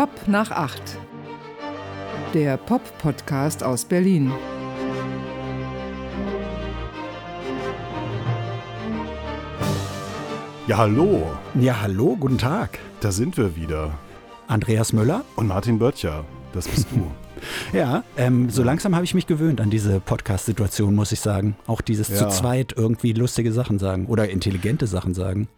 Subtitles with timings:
[0.00, 0.96] Pop nach acht.
[2.32, 4.32] Der Pop-Podcast aus Berlin.
[10.66, 11.30] Ja, hallo.
[11.54, 12.78] Ja, hallo, guten Tag.
[13.00, 13.98] Da sind wir wieder.
[14.48, 15.22] Andreas Müller.
[15.36, 16.24] Und Martin Böttcher.
[16.54, 17.06] Das bist du.
[17.76, 21.56] ja, ähm, so langsam habe ich mich gewöhnt an diese Podcast-Situation, muss ich sagen.
[21.66, 22.16] Auch dieses ja.
[22.16, 25.48] zu zweit irgendwie lustige Sachen sagen oder intelligente Sachen sagen.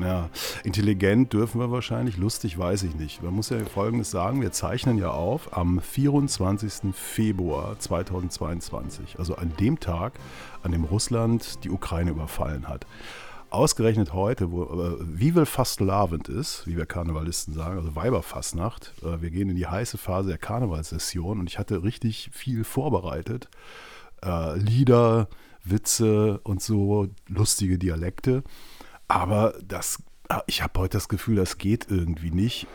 [0.00, 0.30] Ja,
[0.64, 3.22] intelligent dürfen wir wahrscheinlich, lustig weiß ich nicht.
[3.22, 6.94] Man muss ja Folgendes sagen, wir zeichnen ja auf am 24.
[6.94, 10.12] Februar 2022, also an dem Tag,
[10.62, 12.86] an dem Russland die Ukraine überfallen hat.
[13.50, 18.92] Ausgerechnet heute, wo äh, Vivel Fastlavend ist, wie wir Karnevalisten sagen, also Weiberfastnacht.
[19.02, 23.48] Äh, wir gehen in die heiße Phase der Karnevalssession und ich hatte richtig viel vorbereitet.
[24.22, 25.28] Äh, Lieder,
[25.64, 28.42] Witze und so lustige Dialekte.
[29.08, 32.66] Aber das, ah, ich habe heute das Gefühl, das geht irgendwie nicht.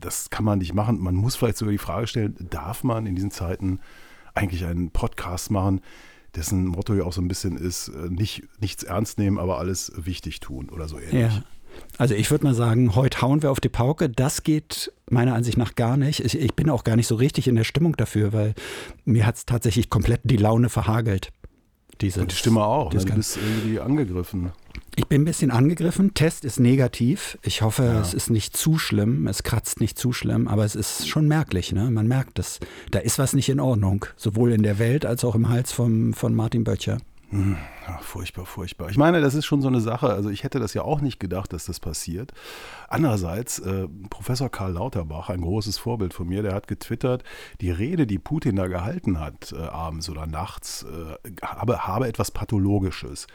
[0.00, 0.98] Das kann man nicht machen.
[0.98, 3.80] Man muss vielleicht sogar die Frage stellen, darf man in diesen Zeiten
[4.34, 5.80] eigentlich einen Podcast machen,
[6.34, 9.92] dessen Motto ja auch so ein bisschen ist, äh, nicht, nichts ernst nehmen, aber alles
[9.96, 11.34] wichtig tun oder so ähnlich.
[11.34, 11.44] Ja.
[11.98, 14.08] Also ich würde mal sagen, heute hauen wir auf die Pauke.
[14.10, 16.20] Das geht meiner Ansicht nach gar nicht.
[16.20, 18.54] Ich, ich bin auch gar nicht so richtig in der Stimmung dafür, weil
[19.04, 21.32] mir hat es tatsächlich komplett die Laune verhagelt.
[22.00, 23.04] Dieses, Und die Stimme auch, ne?
[23.04, 24.52] du bist irgendwie angegriffen.
[24.94, 26.12] Ich bin ein bisschen angegriffen.
[26.12, 27.38] Test ist negativ.
[27.42, 28.00] Ich hoffe, ja.
[28.00, 29.26] es ist nicht zu schlimm.
[29.26, 31.72] Es kratzt nicht zu schlimm, aber es ist schon merklich.
[31.72, 31.90] Ne?
[31.90, 32.60] Man merkt es.
[32.90, 34.04] Da ist was nicht in Ordnung.
[34.16, 36.98] Sowohl in der Welt als auch im Hals vom, von Martin Böttcher.
[37.30, 38.90] Hm, ja, furchtbar, furchtbar.
[38.90, 40.10] Ich meine, das ist schon so eine Sache.
[40.10, 42.32] Also ich hätte das ja auch nicht gedacht, dass das passiert.
[42.88, 47.24] Andererseits, äh, Professor Karl Lauterbach, ein großes Vorbild von mir, der hat getwittert,
[47.60, 52.30] die Rede, die Putin da gehalten hat, äh, abends oder nachts, äh, habe, habe etwas
[52.30, 53.26] Pathologisches.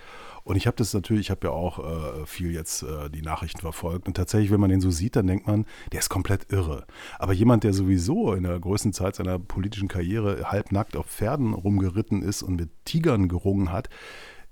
[0.48, 3.60] Und ich habe das natürlich, ich habe ja auch äh, viel jetzt äh, die Nachrichten
[3.60, 4.08] verfolgt.
[4.08, 6.86] Und tatsächlich, wenn man den so sieht, dann denkt man, der ist komplett irre.
[7.20, 12.22] Aber jemand, der sowieso in der größten Zeit seiner politischen Karriere halbnackt auf Pferden rumgeritten
[12.22, 13.90] ist und mit Tigern gerungen hat,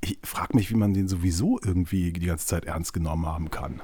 [0.05, 3.81] ich frage mich, wie man den sowieso irgendwie die ganze Zeit ernst genommen haben kann.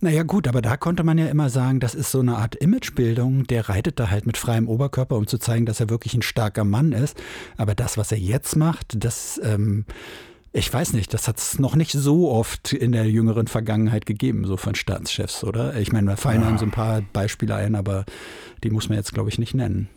[0.00, 3.46] Naja gut, aber da konnte man ja immer sagen, das ist so eine Art Imagebildung.
[3.46, 6.64] Der reitet da halt mit freiem Oberkörper, um zu zeigen, dass er wirklich ein starker
[6.64, 7.20] Mann ist.
[7.56, 9.86] Aber das, was er jetzt macht, das ähm,
[10.52, 14.46] ich weiß nicht, das hat es noch nicht so oft in der jüngeren Vergangenheit gegeben,
[14.46, 15.76] so von Staatschefs, oder?
[15.76, 16.48] Ich meine, da fallen ja.
[16.48, 18.06] einem so ein paar Beispiele ein, aber
[18.64, 19.88] die muss man jetzt, glaube ich, nicht nennen.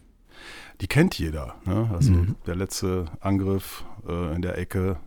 [0.81, 1.55] Die kennt jeder.
[1.65, 1.89] Ne?
[1.93, 2.35] Also mhm.
[2.45, 4.97] der letzte Angriff äh, in der Ecke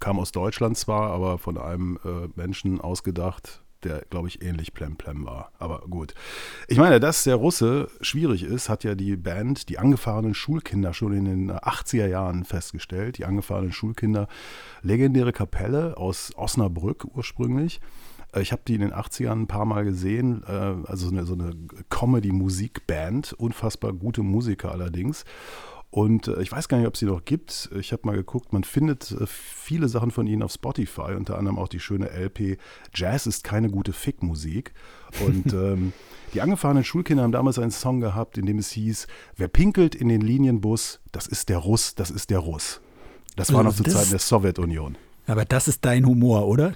[0.00, 5.24] kam aus Deutschland zwar, aber von einem äh, Menschen ausgedacht, der, glaube ich, ähnlich plemplem
[5.24, 5.52] war.
[5.58, 6.14] Aber gut.
[6.68, 11.12] Ich meine, dass der Russe schwierig ist, hat ja die Band, die angefahrenen Schulkinder schon
[11.12, 13.18] in den 80er Jahren festgestellt.
[13.18, 14.28] Die angefahrenen Schulkinder,
[14.82, 17.80] legendäre Kapelle aus Osnabrück ursprünglich.
[18.34, 21.24] Äh, ich habe die in den 80ern ein paar Mal gesehen, äh, also so eine,
[21.24, 21.52] so eine
[21.88, 25.24] Comedy-Musikband, unfassbar gute Musiker allerdings.
[25.90, 27.70] Und äh, ich weiß gar nicht, ob es sie noch gibt.
[27.78, 31.58] Ich habe mal geguckt, man findet äh, viele Sachen von ihnen auf Spotify, unter anderem
[31.58, 32.58] auch die schöne LP
[32.94, 34.72] Jazz ist keine gute Fickmusik.
[35.26, 35.92] Und ähm,
[36.32, 40.08] die angefahrenen Schulkinder haben damals einen Song gehabt, in dem es hieß, wer pinkelt in
[40.08, 42.80] den Linienbus, das ist der Russ, das ist der Russ.
[43.36, 44.96] Das war noch zu Zeiten der Sowjetunion.
[45.26, 46.74] Aber das ist dein Humor, oder?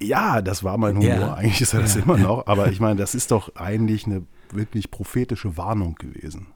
[0.00, 1.08] Ja, das war mein Humor.
[1.08, 1.34] Ja.
[1.34, 2.02] Eigentlich ist er das ja.
[2.02, 2.46] immer noch.
[2.46, 6.48] Aber ich meine, das ist doch eigentlich eine wirklich prophetische Warnung gewesen.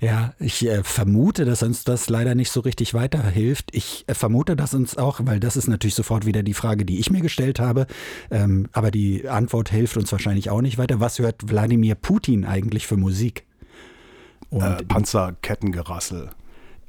[0.00, 3.70] Ja, ich äh, vermute, dass uns das leider nicht so richtig weiterhilft.
[3.72, 6.98] Ich äh, vermute, dass uns auch, weil das ist natürlich sofort wieder die Frage, die
[6.98, 7.86] ich mir gestellt habe,
[8.30, 11.00] ähm, aber die Antwort hilft uns wahrscheinlich auch nicht weiter.
[11.00, 13.44] Was hört Wladimir Putin eigentlich für Musik?
[14.50, 16.30] Und äh, Panzerkettengerassel.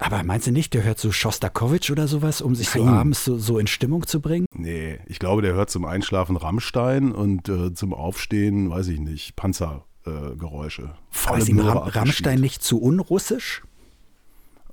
[0.01, 2.83] Aber meinst du nicht, der hört so Schostakowitsch oder sowas, um sich Nein.
[2.83, 4.45] so abends so, so, in Stimmung zu bringen?
[4.53, 9.35] Nee, ich glaube, der hört zum Einschlafen Rammstein und äh, zum Aufstehen, weiß ich nicht,
[9.35, 9.83] Panzer.
[10.05, 10.91] Äh, Geräusche.
[11.11, 13.63] Volle ist Ram Rammstein nicht zu unrussisch?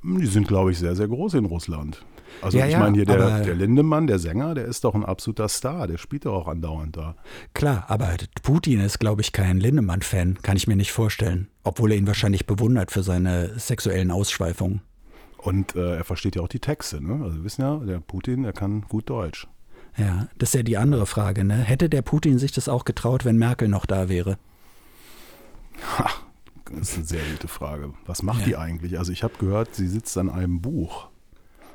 [0.02, 2.04] Die sind, glaube ich, sehr, sehr groß in Russland.
[2.42, 5.48] Also ja, ich meine hier der, der Lindemann, der Sänger, der ist doch ein absoluter
[5.48, 7.16] Star, der spielt doch auch andauernd da.
[7.54, 11.48] Klar, aber Putin ist, glaube ich, kein Lindemann-Fan, kann ich mir nicht vorstellen.
[11.64, 14.82] Obwohl er ihn wahrscheinlich bewundert für seine sexuellen Ausschweifungen.
[15.38, 17.24] Und äh, er versteht ja auch die Texte, ne?
[17.24, 19.48] Also wir wissen ja, der Putin, der kann gut Deutsch.
[19.96, 21.54] Ja, das ist ja die andere Frage, ne?
[21.54, 24.38] Hätte der Putin sich das auch getraut, wenn Merkel noch da wäre?
[25.98, 26.10] Ha,
[26.72, 27.92] das ist eine sehr gute Frage.
[28.06, 28.46] Was macht ja.
[28.46, 28.98] die eigentlich?
[28.98, 31.08] Also ich habe gehört, sie sitzt an einem Buch.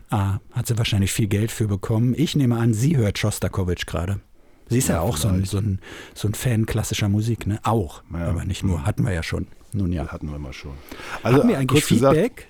[0.10, 2.14] Ah, hat sie wahrscheinlich viel Geld für bekommen.
[2.18, 4.20] Ich nehme an, sie hört Schostakowitsch gerade.
[4.68, 5.80] Sie ist ja, ja auch so ein, so, ein,
[6.14, 7.60] so ein Fan klassischer Musik, ne?
[7.64, 8.28] Auch, ja.
[8.28, 8.86] aber nicht nur.
[8.86, 9.48] Hatten wir ja schon.
[9.74, 10.08] Nun ja.
[10.08, 10.74] Hatten wir mal schon.
[11.24, 12.36] Also, Hatten wir eigentlich Feedback?
[12.36, 12.48] Gesagt,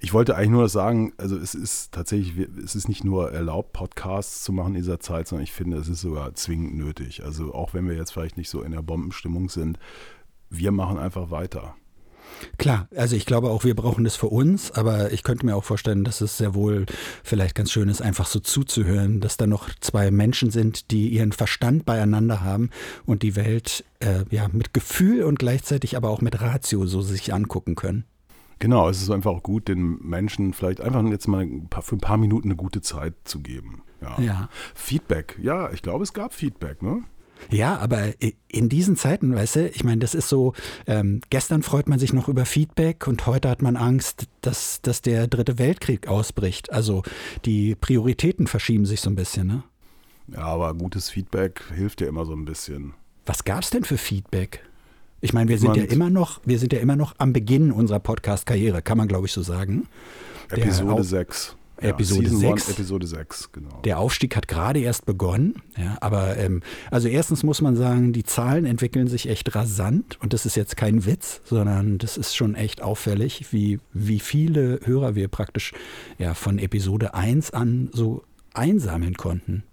[0.00, 4.44] ich wollte eigentlich nur sagen, also es ist tatsächlich, es ist nicht nur erlaubt, Podcasts
[4.44, 7.24] zu machen in dieser Zeit, sondern ich finde, es ist sogar zwingend nötig.
[7.24, 9.78] Also auch wenn wir jetzt vielleicht nicht so in der Bombenstimmung sind,
[10.56, 11.74] wir machen einfach weiter.
[12.58, 15.64] Klar, also ich glaube auch, wir brauchen das für uns, aber ich könnte mir auch
[15.64, 16.86] vorstellen, dass es sehr wohl
[17.22, 21.32] vielleicht ganz schön ist, einfach so zuzuhören, dass da noch zwei Menschen sind, die ihren
[21.32, 22.70] Verstand beieinander haben
[23.06, 27.32] und die Welt äh, ja mit Gefühl und gleichzeitig aber auch mit Ratio so sich
[27.32, 28.04] angucken können.
[28.58, 31.96] Genau, es ist einfach auch gut, den Menschen vielleicht einfach jetzt mal ein paar, für
[31.96, 33.82] ein paar Minuten eine gute Zeit zu geben.
[34.00, 34.20] Ja.
[34.20, 34.48] Ja.
[34.74, 37.02] Feedback, ja, ich glaube, es gab Feedback, ne?
[37.50, 38.14] Ja, aber
[38.48, 40.54] in diesen Zeiten, weißt du, ich meine, das ist so,
[40.86, 45.02] ähm, gestern freut man sich noch über Feedback und heute hat man Angst, dass, dass
[45.02, 46.72] der dritte Weltkrieg ausbricht.
[46.72, 47.02] Also
[47.44, 49.62] die Prioritäten verschieben sich so ein bisschen, ne?
[50.28, 52.94] Ja, aber gutes Feedback hilft ja immer so ein bisschen.
[53.26, 54.60] Was gab's denn für Feedback?
[55.20, 58.00] Ich meine, wir sind ja immer noch, wir sind ja immer noch am Beginn unserer
[58.00, 59.86] Podcast-Karriere, kann man glaube ich so sagen.
[60.50, 61.56] Episode Au- 6.
[61.78, 62.70] Episode Season one, 6.
[62.70, 63.80] Episode 6, genau.
[63.84, 65.62] Der Aufstieg hat gerade erst begonnen.
[65.76, 70.32] Ja, aber ähm, also erstens muss man sagen, die Zahlen entwickeln sich echt rasant und
[70.32, 75.14] das ist jetzt kein Witz, sondern das ist schon echt auffällig, wie, wie viele Hörer
[75.14, 75.72] wir praktisch
[76.18, 78.22] ja, von Episode 1 an so
[78.54, 79.64] einsammeln konnten.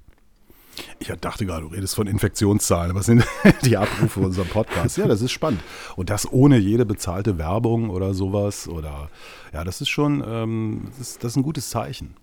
[0.99, 2.95] Ich dachte gerade, du redest von Infektionszahlen.
[2.95, 3.25] Was sind
[3.65, 4.97] die Abrufe unserer Podcast?
[4.97, 5.61] Ja, das ist spannend.
[5.95, 8.67] Und das ohne jede bezahlte Werbung oder sowas.
[8.67, 9.09] Oder
[9.53, 12.15] ja, das ist schon, ähm, das, ist, das ist ein gutes Zeichen.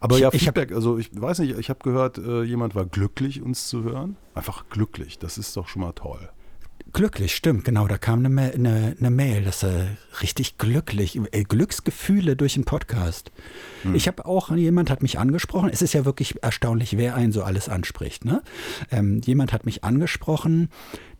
[0.00, 2.74] Aber Ich- ja, ich hab- Feedback, also ich weiß nicht, ich habe gehört, äh, jemand
[2.74, 4.16] war glücklich, uns zu hören.
[4.34, 6.28] Einfach glücklich, das ist doch schon mal toll.
[6.92, 7.86] Glücklich, stimmt, genau.
[7.86, 9.88] Da kam eine, eine, eine Mail, dass er
[10.22, 13.30] richtig glücklich, äh, Glücksgefühle durch den Podcast.
[13.94, 17.42] Ich habe auch, jemand hat mich angesprochen, es ist ja wirklich erstaunlich, wer einen so
[17.42, 18.24] alles anspricht.
[18.24, 18.42] Ne?
[18.90, 20.70] Ähm, jemand hat mich angesprochen,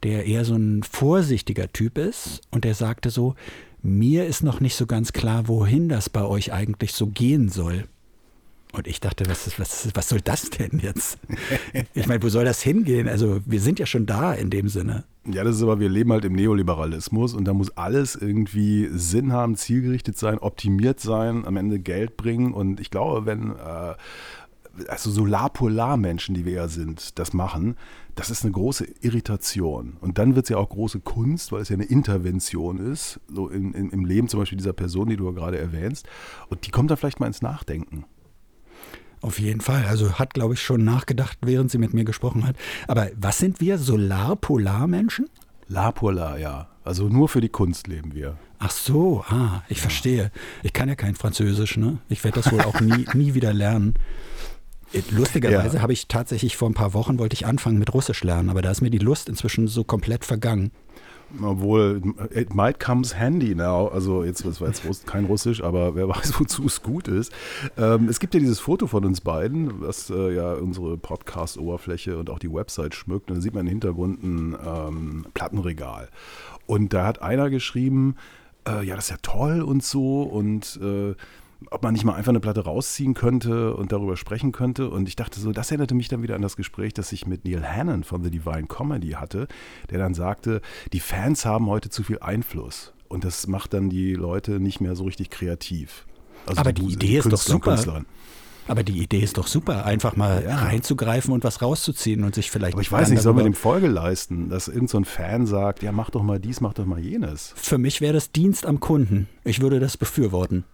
[0.03, 3.35] der eher so ein vorsichtiger Typ ist und der sagte so,
[3.83, 7.85] mir ist noch nicht so ganz klar, wohin das bei euch eigentlich so gehen soll.
[8.73, 11.19] Und ich dachte, was, ist- was, was soll das denn jetzt?
[11.95, 13.09] Ich meine, wo soll das hingehen?
[13.09, 15.05] Also wir sind ja schon da in dem Sinne.
[15.27, 19.33] Ja, das ist aber, wir leben halt im Neoliberalismus und da muss alles irgendwie Sinn
[19.33, 22.53] haben, zielgerichtet sein, optimiert sein, am Ende Geld bringen.
[22.53, 23.95] Und ich glaube, wenn äh,
[24.87, 27.77] also Solar-Polar-Menschen, die wir ja sind, das machen,
[28.15, 29.97] das ist eine große Irritation.
[30.01, 33.49] Und dann wird es ja auch große Kunst, weil es ja eine Intervention ist, so
[33.49, 36.07] in, in, im Leben zum Beispiel dieser Person, die du ja gerade erwähnst.
[36.49, 38.05] Und die kommt dann vielleicht mal ins Nachdenken.
[39.21, 39.85] Auf jeden Fall.
[39.89, 42.57] Also hat, glaube ich, schon nachgedacht, während sie mit mir gesprochen hat.
[42.87, 43.79] Aber was sind wir?
[43.79, 45.29] Solar-Polar-Menschen?
[45.69, 46.69] La Polar, ja.
[46.85, 48.37] Also nur für die Kunst leben wir.
[48.59, 50.31] Ach so, ah, ich verstehe.
[50.63, 51.99] Ich kann ja kein Französisch, ne?
[52.09, 53.95] Ich werde das wohl auch nie, nie wieder lernen.
[54.93, 55.83] Äh, Lustigerweise Ja.
[55.83, 58.71] habe ich tatsächlich vor ein paar Wochen wollte ich anfangen mit Russisch lernen, aber da
[58.71, 60.71] ist mir die Lust inzwischen so komplett vergangen.
[61.43, 63.89] Obwohl, it might comes handy now.
[63.89, 67.33] Also jetzt, das war jetzt Russ- kein Russisch, aber wer weiß, wozu es gut ist.
[67.77, 72.31] Ähm, es gibt ja dieses Foto von uns beiden, was äh, ja unsere Podcast-Oberfläche und
[72.31, 73.31] auch die Website schmückt.
[73.31, 76.09] Und da sieht man im Hintergrund ein ähm, Plattenregal.
[76.67, 78.17] Und da hat einer geschrieben,
[78.67, 81.15] äh, ja, das ist ja toll und so und äh,
[81.71, 84.91] ob man nicht mal einfach eine Platte rausziehen könnte und darüber sprechen könnte.
[84.91, 87.45] Und ich dachte so, das erinnerte mich dann wieder an das Gespräch, das ich mit
[87.45, 89.49] Neil Hannon von The Divine Comedy hatte,
[89.91, 90.61] der dann sagte,
[90.93, 92.93] die Fans haben heute zu viel Einfluss.
[93.09, 96.07] Und das macht dann die Leute nicht mehr so richtig kreativ.
[96.47, 97.71] Also Aber die Mus- Idee ist doch Künstler super.
[97.73, 98.07] Künstlerinnen.
[98.69, 100.57] Aber die Idee ist doch super, einfach mal Ja.
[100.59, 102.75] reinzugreifen und was rauszuziehen und sich vielleicht.
[102.75, 105.83] Aber ich weiß nicht, soll man dem Folge leisten, dass irgendein so ein Fan sagt,
[105.83, 107.55] ja, mach doch mal dies, mach doch mal jenes.
[107.57, 109.27] Für mich wäre das Dienst am Kunden.
[109.45, 110.65] Ich würde das befürworten.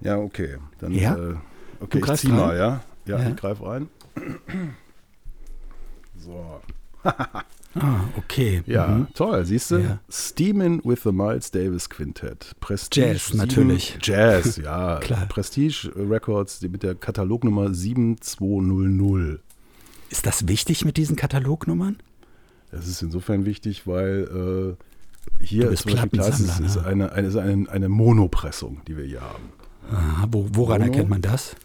[0.00, 0.56] Ja, okay.
[0.78, 1.14] Dann, Ja?
[1.16, 1.34] äh,
[1.80, 2.58] okay, ich zieh mal, rein?
[2.58, 2.80] ja?
[3.06, 3.30] Ja, Ja.
[3.30, 3.88] ich greife rein.
[6.18, 6.60] So.
[7.76, 8.62] Ah, okay.
[8.66, 9.08] Ja, Mhm.
[9.14, 9.78] toll, siehst du?
[9.78, 9.98] Ja.
[10.08, 12.54] Steamin' with the Miles Davis Quintet.
[12.60, 13.98] Prestige Jazz, sieben- natürlich.
[14.00, 15.00] Jazz, ja.
[15.00, 15.26] Klar.
[15.26, 19.40] Prestige Records die mit der Katalognummer 7200.
[20.08, 21.96] Ist das wichtig mit diesen Katalognummern?
[22.70, 24.76] Das ist insofern wichtig, weil
[25.40, 26.84] äh, hier ist klar, es ist, ne?
[26.86, 29.42] eine, eine, ist eine, eine Monopressung, die wir hier haben.
[29.90, 30.92] Aha, wo, woran Mono?
[30.92, 31.56] erkennt man das?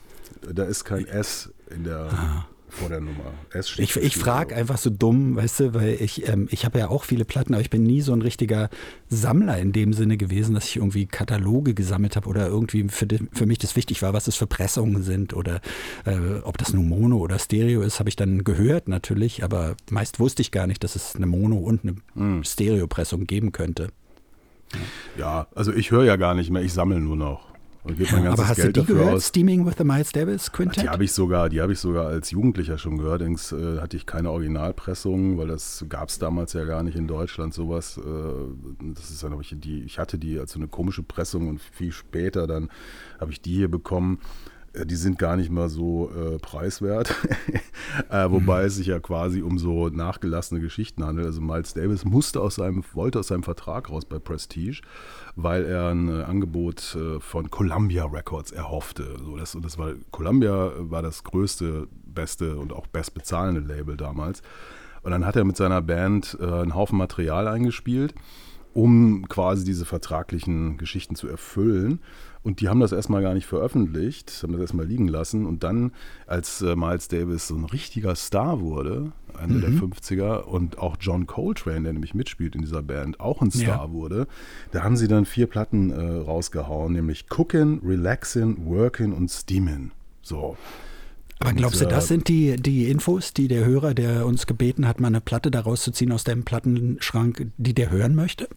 [0.53, 3.33] Da ist kein S in der, vor der Nummer.
[3.51, 6.79] S steht Ich, ich frage einfach so dumm, weißt du, weil ich, ähm, ich habe
[6.79, 8.69] ja auch viele Platten, aber ich bin nie so ein richtiger
[9.09, 13.27] Sammler in dem Sinne gewesen, dass ich irgendwie Kataloge gesammelt habe oder irgendwie für, die,
[13.33, 15.61] für mich das wichtig war, was es für Pressungen sind oder
[16.05, 20.19] äh, ob das nun Mono oder Stereo ist, habe ich dann gehört natürlich, aber meist
[20.19, 22.43] wusste ich gar nicht, dass es eine Mono- und eine Hm.
[22.43, 23.89] Stereopressung geben könnte.
[25.17, 27.48] Ja, also ich höre ja gar nicht mehr, ich sammle nur noch.
[27.83, 29.15] Und gebe mein ganzes aber hast Geld du die dafür gehört?
[29.15, 29.27] aus.
[29.27, 30.83] Steaming with the Miles Davis Quintet?
[30.83, 33.21] Die habe ich sogar, die habe ich sogar als Jugendlicher schon gehört.
[33.21, 37.07] Allerdings äh, hatte ich keine Originalpressung, weil das gab es damals ja gar nicht in
[37.07, 37.97] Deutschland sowas.
[37.97, 41.61] Äh, das ist dann ich die, ich hatte die als so eine komische Pressung und
[41.61, 42.69] viel später dann
[43.19, 44.19] habe ich die hier bekommen.
[44.85, 47.15] Die sind gar nicht mal so äh, preiswert.
[48.09, 48.67] äh, wobei mhm.
[48.67, 51.27] es sich ja quasi um so nachgelassene Geschichten handelt.
[51.27, 54.81] Also Miles Davis musste aus seinem, wollte aus seinem Vertrag raus bei Prestige,
[55.35, 59.17] weil er ein äh, Angebot äh, von Columbia Records erhoffte.
[59.23, 64.41] So, das, das war, Columbia war das größte, beste und auch bestbezahlende Label damals.
[65.01, 68.13] Und dann hat er mit seiner Band äh, einen Haufen Material eingespielt,
[68.73, 72.01] um quasi diese vertraglichen Geschichten zu erfüllen.
[72.41, 75.45] Und die haben das erstmal gar nicht veröffentlicht, haben das erstmal liegen lassen.
[75.45, 75.91] Und dann,
[76.25, 79.61] als äh, Miles Davis so ein richtiger Star wurde, Ende mhm.
[79.61, 83.85] der 50er, und auch John Coltrane, der nämlich mitspielt in dieser Band, auch ein Star
[83.85, 83.91] ja.
[83.91, 84.27] wurde,
[84.71, 89.89] da haben sie dann vier Platten äh, rausgehauen, nämlich Cookin', Relaxin', Workin' und Steamin'.
[90.21, 90.55] So.
[91.39, 94.99] Aber glaubst du, das sind die, die Infos, die der Hörer, der uns gebeten hat,
[94.99, 98.49] mal eine Platte daraus zu ziehen aus dem Plattenschrank, die der hören möchte?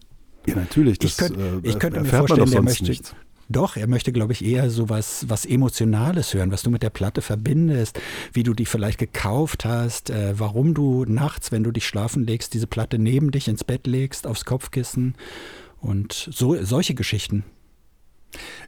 [0.45, 0.99] Ja, natürlich.
[0.99, 3.15] Das, ich, könnt, äh, ich könnte mir vorstellen, der möchte, nichts.
[3.49, 6.89] Doch, er möchte, glaube ich, eher so was, was Emotionales hören, was du mit der
[6.89, 7.99] Platte verbindest,
[8.31, 12.53] wie du die vielleicht gekauft hast, äh, warum du nachts, wenn du dich schlafen legst,
[12.53, 15.15] diese Platte neben dich ins Bett legst, aufs Kopfkissen
[15.81, 17.43] und so, solche Geschichten.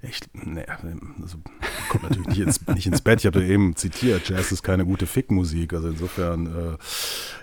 [0.01, 0.65] Ich, ne,
[1.21, 1.37] also
[1.89, 3.19] kommt natürlich nicht ins, nicht ins Bett.
[3.19, 5.73] Ich habe eben zitiert, Jazz ist keine gute Fickmusik.
[5.73, 6.77] Also insofern, äh,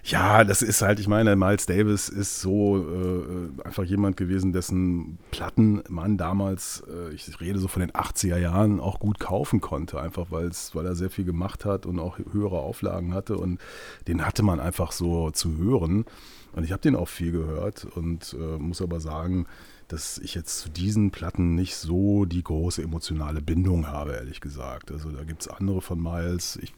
[0.05, 5.19] ja, das ist halt, ich meine, Miles Davis ist so äh, einfach jemand gewesen, dessen
[5.31, 10.01] Platten man damals, äh, ich rede so von den 80er Jahren, auch gut kaufen konnte.
[10.01, 10.51] Einfach weil
[10.87, 13.37] er sehr viel gemacht hat und auch höhere Auflagen hatte.
[13.37, 13.61] Und
[14.09, 16.05] den hatte man einfach so zu hören.
[16.53, 19.47] Und ich habe den auch viel gehört und äh, muss aber sagen,
[19.93, 24.91] dass ich jetzt zu diesen Platten nicht so die große emotionale Bindung habe, ehrlich gesagt.
[24.91, 26.59] Also da gibt es andere von Miles.
[26.63, 26.73] Ich,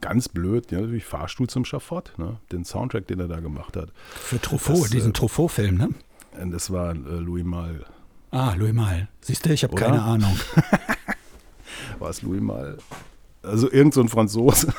[0.00, 2.40] ganz blöd, ja, natürlich Fahrstuhl zum Schafott, ne?
[2.50, 3.92] den Soundtrack, den er da gemacht hat.
[4.10, 5.90] Für Truffaut, das, diesen äh, Truffaut-Film, ne?
[6.50, 7.84] Das war äh, Louis Mal.
[8.32, 9.08] Ah, Louis Mal.
[9.20, 10.36] Siehst du, ich habe keine Ahnung.
[12.00, 12.78] war es Louis Mal?
[13.44, 14.74] Also irgend so ein Franzose.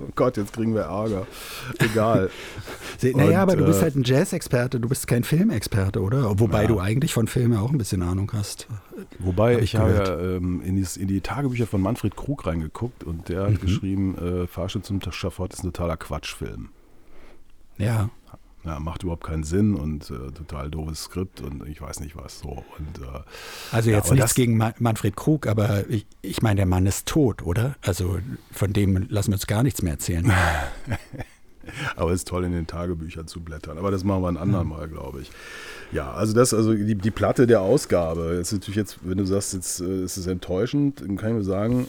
[0.00, 1.26] Oh Gott, jetzt kriegen wir Ärger.
[1.78, 2.30] Egal.
[3.14, 6.40] naja, aber du bist äh, halt ein Jazz-Experte, du bist kein Filmexperte, oder?
[6.40, 6.68] Wobei ja.
[6.68, 8.66] du eigentlich von Filmen auch ein bisschen Ahnung hast.
[9.20, 12.44] Wobei, hab ich, ich habe ja ähm, in, die, in, die, Tagebücher von Manfred Krug
[12.44, 13.54] reingeguckt und der mhm.
[13.54, 16.70] hat geschrieben, äh, Fahrstuhl zum Schafott ist ein totaler Quatschfilm.
[17.78, 18.10] Ja
[18.64, 22.40] ja, macht überhaupt keinen Sinn und äh, total doofes Skript und ich weiß nicht was
[22.40, 22.64] so.
[22.78, 23.20] Und, äh,
[23.72, 27.42] also jetzt ja, nichts gegen Manfred Krug, aber ich, ich meine, der Mann ist tot,
[27.42, 27.76] oder?
[27.82, 28.18] Also
[28.50, 30.32] von dem lassen wir uns gar nichts mehr erzählen.
[31.96, 33.78] aber es ist toll, in den Tagebüchern zu blättern.
[33.78, 35.30] Aber das machen wir ein andermal, glaube ich.
[35.92, 38.34] Ja, also das, also die, die Platte der Ausgabe.
[38.38, 41.44] Jetzt natürlich jetzt, wenn du sagst, jetzt äh, ist es enttäuschend, dann kann ich nur
[41.44, 41.86] sagen,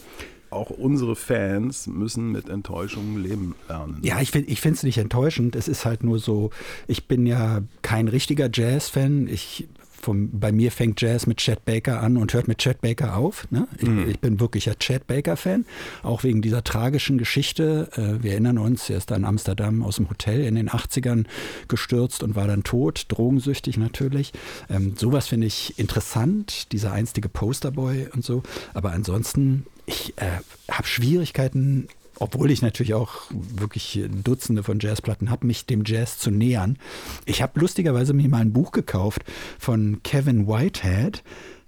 [0.50, 3.98] auch unsere Fans müssen mit Enttäuschungen leben lernen.
[4.02, 5.56] Ja, ich, finde es nicht enttäuschend.
[5.56, 6.50] Es ist halt nur so,
[6.86, 9.28] ich bin ja kein richtiger Jazz-Fan.
[9.28, 9.68] Ich
[10.06, 13.50] vom, bei mir fängt Jazz mit Chad Baker an und hört mit Chad Baker auf.
[13.50, 13.66] Ne?
[13.78, 14.08] Ich, mhm.
[14.08, 15.64] ich, bin wirklicher Chad Baker-Fan,
[16.04, 17.88] auch wegen dieser tragischen Geschichte.
[17.96, 21.24] Äh, wir erinnern uns, er ist da in Amsterdam aus dem Hotel in den 80ern
[21.66, 24.32] gestürzt und war dann tot, drogensüchtig natürlich.
[24.70, 28.42] Ähm, sowas finde ich interessant, dieser einstige Posterboy und so.
[28.74, 30.40] Aber ansonsten ich äh,
[30.70, 31.88] habe Schwierigkeiten,
[32.18, 36.78] obwohl ich natürlich auch wirklich Dutzende von Jazzplatten habe, mich dem Jazz zu nähern.
[37.24, 39.22] Ich habe lustigerweise mir mal ein Buch gekauft
[39.58, 41.22] von Kevin Whitehead,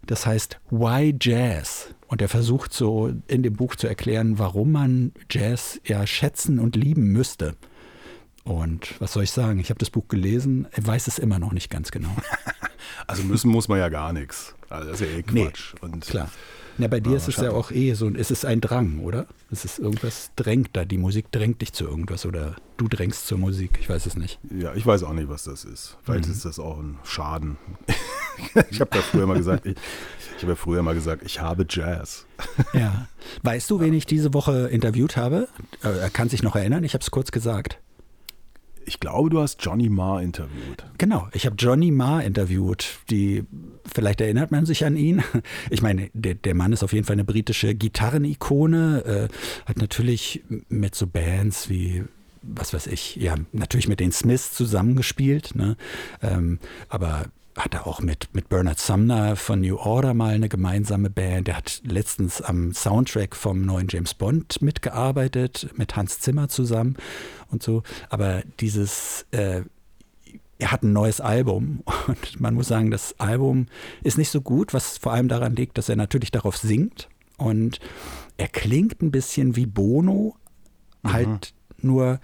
[0.06, 1.94] das heißt Why Jazz?
[2.06, 6.74] Und er versucht so in dem Buch zu erklären, warum man Jazz ja schätzen und
[6.74, 7.54] lieben müsste.
[8.44, 9.60] Und was soll ich sagen?
[9.60, 12.14] Ich habe das Buch gelesen, weiß es immer noch nicht ganz genau.
[13.06, 14.54] Also müssen muss man ja gar nichts.
[14.68, 15.74] Also das ist ja eh Quatsch.
[15.74, 16.30] Nee, und klar.
[16.78, 19.26] Na, bei dir ja, ist es ja auch eh so, es ist ein Drang, oder?
[19.50, 23.36] Es ist irgendwas drängt da, die Musik drängt dich zu irgendwas oder du drängst zur
[23.36, 24.38] Musik, ich weiß es nicht.
[24.56, 25.96] Ja, ich weiß auch nicht, was das ist.
[26.04, 26.32] Vielleicht mhm.
[26.32, 27.58] ist das auch ein Schaden.
[28.70, 29.76] ich habe ja früher mal gesagt, ich,
[30.36, 32.26] ich habe ja früher mal gesagt, ich habe Jazz.
[32.72, 33.08] ja.
[33.42, 35.48] Weißt du, wen ich diese Woche interviewt habe?
[35.82, 37.80] Äh, er kann sich noch erinnern, ich habe es kurz gesagt
[38.88, 40.84] ich glaube, du hast Johnny Marr interviewt.
[40.96, 42.98] Genau, ich habe Johnny Marr interviewt.
[43.10, 43.44] Die,
[43.84, 45.22] vielleicht erinnert man sich an ihn.
[45.70, 50.42] Ich meine, der, der Mann ist auf jeden Fall eine britische Gitarrenikone, äh, hat natürlich
[50.68, 52.04] mit so Bands wie
[52.42, 55.76] was weiß ich, ja, natürlich mit den Smiths zusammengespielt, ne?
[56.22, 57.26] Ähm, aber
[57.58, 61.48] hat er auch mit, mit Bernard Sumner von New Order mal eine gemeinsame Band.
[61.48, 66.96] Er hat letztens am Soundtrack vom neuen James Bond mitgearbeitet, mit Hans Zimmer zusammen
[67.50, 67.82] und so.
[68.10, 69.62] Aber dieses, äh,
[70.58, 73.66] er hat ein neues Album und man muss sagen, das Album
[74.02, 77.80] ist nicht so gut, was vor allem daran liegt, dass er natürlich darauf singt und
[78.36, 80.36] er klingt ein bisschen wie Bono,
[81.02, 81.12] mhm.
[81.12, 82.20] halt nur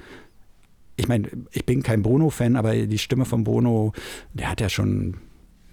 [0.96, 3.92] ich meine, ich bin kein Bono-Fan, aber die Stimme von Bono,
[4.32, 5.16] der hat ja schon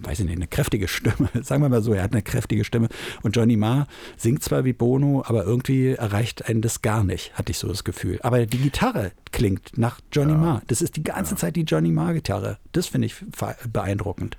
[0.04, 1.28] weiß ich nicht, eine kräftige Stimme.
[1.42, 2.88] Sagen wir mal so, er hat eine kräftige Stimme.
[3.22, 7.52] Und Johnny Marr singt zwar wie Bono, aber irgendwie erreicht einen das gar nicht, hatte
[7.52, 8.18] ich so das Gefühl.
[8.22, 10.38] Aber die Gitarre klingt nach Johnny ja.
[10.38, 10.62] Marr.
[10.66, 11.38] Das ist die ganze ja.
[11.38, 12.58] Zeit die Johnny Marr-Gitarre.
[12.72, 13.16] Das finde ich
[13.72, 14.36] beeindruckend.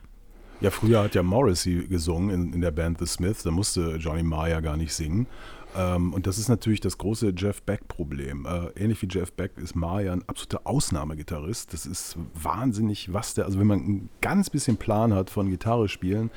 [0.62, 3.44] Ja, früher hat ja Morrissey gesungen in, in der Band The Smiths.
[3.44, 5.28] Da musste Johnny Marr ja gar nicht singen.
[5.76, 8.46] Ähm, und das ist natürlich das große Jeff Beck-Problem.
[8.46, 11.74] Äh, ähnlich wie Jeff Beck ist Maya ein absoluter Ausnahmegitarrist.
[11.74, 15.90] Das ist wahnsinnig, was der, also wenn man ein ganz bisschen Plan hat von Gitarre
[15.90, 16.32] spielen,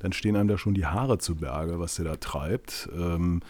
[0.00, 2.88] dann stehen einem da schon die Haare zu Berge, was der da treibt.
[2.96, 3.40] Ähm,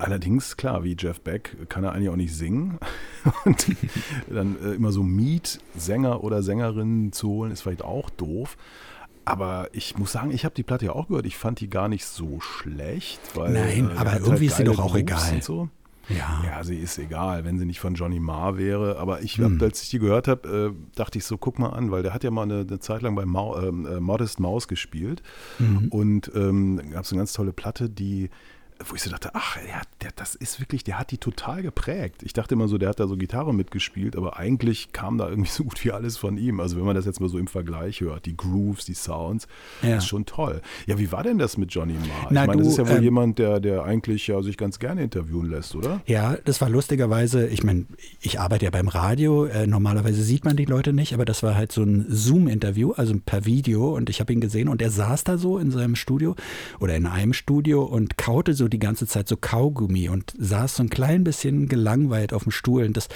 [0.00, 2.78] Allerdings, klar, wie Jeff Beck kann er eigentlich auch nicht singen.
[3.44, 3.66] Und
[4.28, 8.56] dann äh, immer so Miet-Sänger oder Sängerinnen zu holen, ist vielleicht auch doof.
[9.28, 11.26] Aber ich muss sagen, ich habe die Platte ja auch gehört.
[11.26, 13.20] Ich fand die gar nicht so schlecht.
[13.34, 15.42] Weil, Nein, aber irgendwie halt ist sie doch auch Grooves egal.
[15.42, 15.68] So.
[16.08, 16.42] Ja.
[16.44, 18.98] ja, sie ist egal, wenn sie nicht von Johnny Marr wäre.
[18.98, 19.58] Aber ich, hm.
[19.60, 22.24] als ich die gehört habe, äh, dachte ich so, guck mal an, weil der hat
[22.24, 25.22] ja mal eine, eine Zeit lang bei Mau, ähm, äh, Modest Mouse gespielt.
[25.58, 25.88] Mhm.
[25.88, 28.30] Und ähm, gab es eine ganz tolle Platte, die
[28.86, 32.22] wo ich so dachte, ach, der, der, das ist wirklich, der hat die total geprägt.
[32.22, 35.50] Ich dachte immer so, der hat da so Gitarre mitgespielt, aber eigentlich kam da irgendwie
[35.52, 36.60] so gut wie alles von ihm.
[36.60, 39.48] Also wenn man das jetzt mal so im Vergleich hört, die Grooves, die Sounds,
[39.82, 39.96] ja.
[39.96, 40.62] ist schon toll.
[40.86, 42.28] Ja, wie war denn das mit Johnny Marr?
[42.30, 44.78] Na, ich meine, das ist ja wohl ähm, jemand, der, der eigentlich ja sich ganz
[44.78, 46.00] gerne interviewen lässt, oder?
[46.06, 47.86] Ja, das war lustigerweise, ich meine,
[48.20, 51.56] ich arbeite ja beim Radio, äh, normalerweise sieht man die Leute nicht, aber das war
[51.56, 55.24] halt so ein Zoom-Interview, also per Video und ich habe ihn gesehen und er saß
[55.24, 56.36] da so in seinem Studio
[56.78, 60.82] oder in einem Studio und kaute so die ganze Zeit so Kaugummi und saß so
[60.82, 62.84] ein klein bisschen gelangweilt auf dem Stuhl.
[62.84, 63.08] Und das,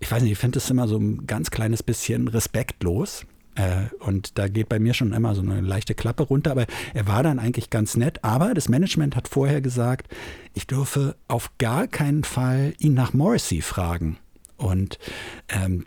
[0.00, 3.26] ich weiß nicht, ich finde das immer so ein ganz kleines bisschen respektlos.
[3.54, 6.50] Äh, und da geht bei mir schon immer so eine leichte Klappe runter.
[6.52, 8.24] Aber er war dann eigentlich ganz nett.
[8.24, 10.08] Aber das Management hat vorher gesagt,
[10.54, 14.18] ich dürfe auf gar keinen Fall ihn nach Morrissey fragen.
[14.56, 14.98] Und
[15.48, 15.86] ähm,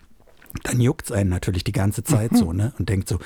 [0.64, 2.38] dann juckt es einen natürlich die ganze Zeit mhm.
[2.38, 2.74] so, ne?
[2.80, 3.20] Und denkt so,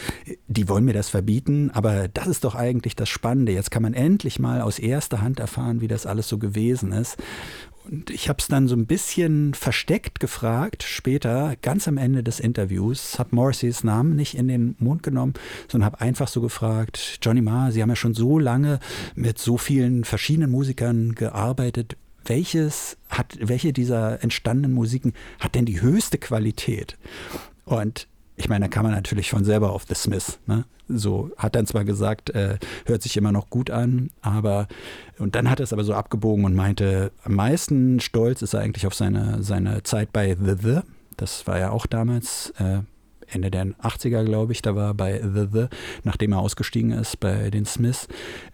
[0.47, 3.51] die wollen mir das verbieten, aber das ist doch eigentlich das Spannende.
[3.51, 7.17] Jetzt kann man endlich mal aus erster Hand erfahren, wie das alles so gewesen ist.
[7.89, 12.39] Und ich habe es dann so ein bisschen versteckt gefragt, später, ganz am Ende des
[12.39, 15.33] Interviews, habe Morrisseys Namen nicht in den Mund genommen,
[15.67, 18.79] sondern habe einfach so gefragt, Johnny Marr, Sie haben ja schon so lange
[19.15, 25.81] mit so vielen verschiedenen Musikern gearbeitet welches hat, welche dieser entstandenen Musiken hat denn die
[25.81, 26.97] höchste Qualität?
[27.65, 30.39] Und ich meine, da kann man natürlich von selber auf The Smiths.
[30.47, 30.65] Ne?
[30.87, 34.67] So hat dann zwar gesagt, äh, hört sich immer noch gut an, aber
[35.19, 38.61] und dann hat er es aber so abgebogen und meinte, am meisten stolz ist er
[38.61, 40.79] eigentlich auf seine, seine Zeit bei The The.
[41.17, 42.79] Das war ja auch damals äh,
[43.31, 45.65] Ende der 80er, glaube ich, da war bei The The,
[46.03, 48.07] nachdem er ausgestiegen ist bei den Smiths.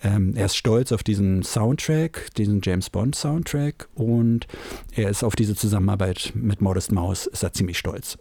[0.04, 4.48] Ähm, er ist stolz auf diesen Soundtrack, diesen James Bond Soundtrack und
[4.94, 8.18] er ist auf diese Zusammenarbeit mit Modest Mouse, ist er ziemlich stolz.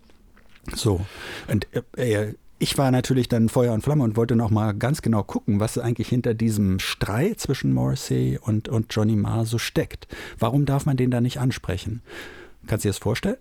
[0.74, 1.00] So,
[1.48, 5.22] und er, ich war natürlich dann Feuer und Flamme und wollte noch mal ganz genau
[5.22, 10.08] gucken, was eigentlich hinter diesem Streit zwischen Morrissey und, und Johnny Marr so steckt.
[10.38, 12.00] Warum darf man den da nicht ansprechen?
[12.66, 13.36] Kannst du dir das vorstellen?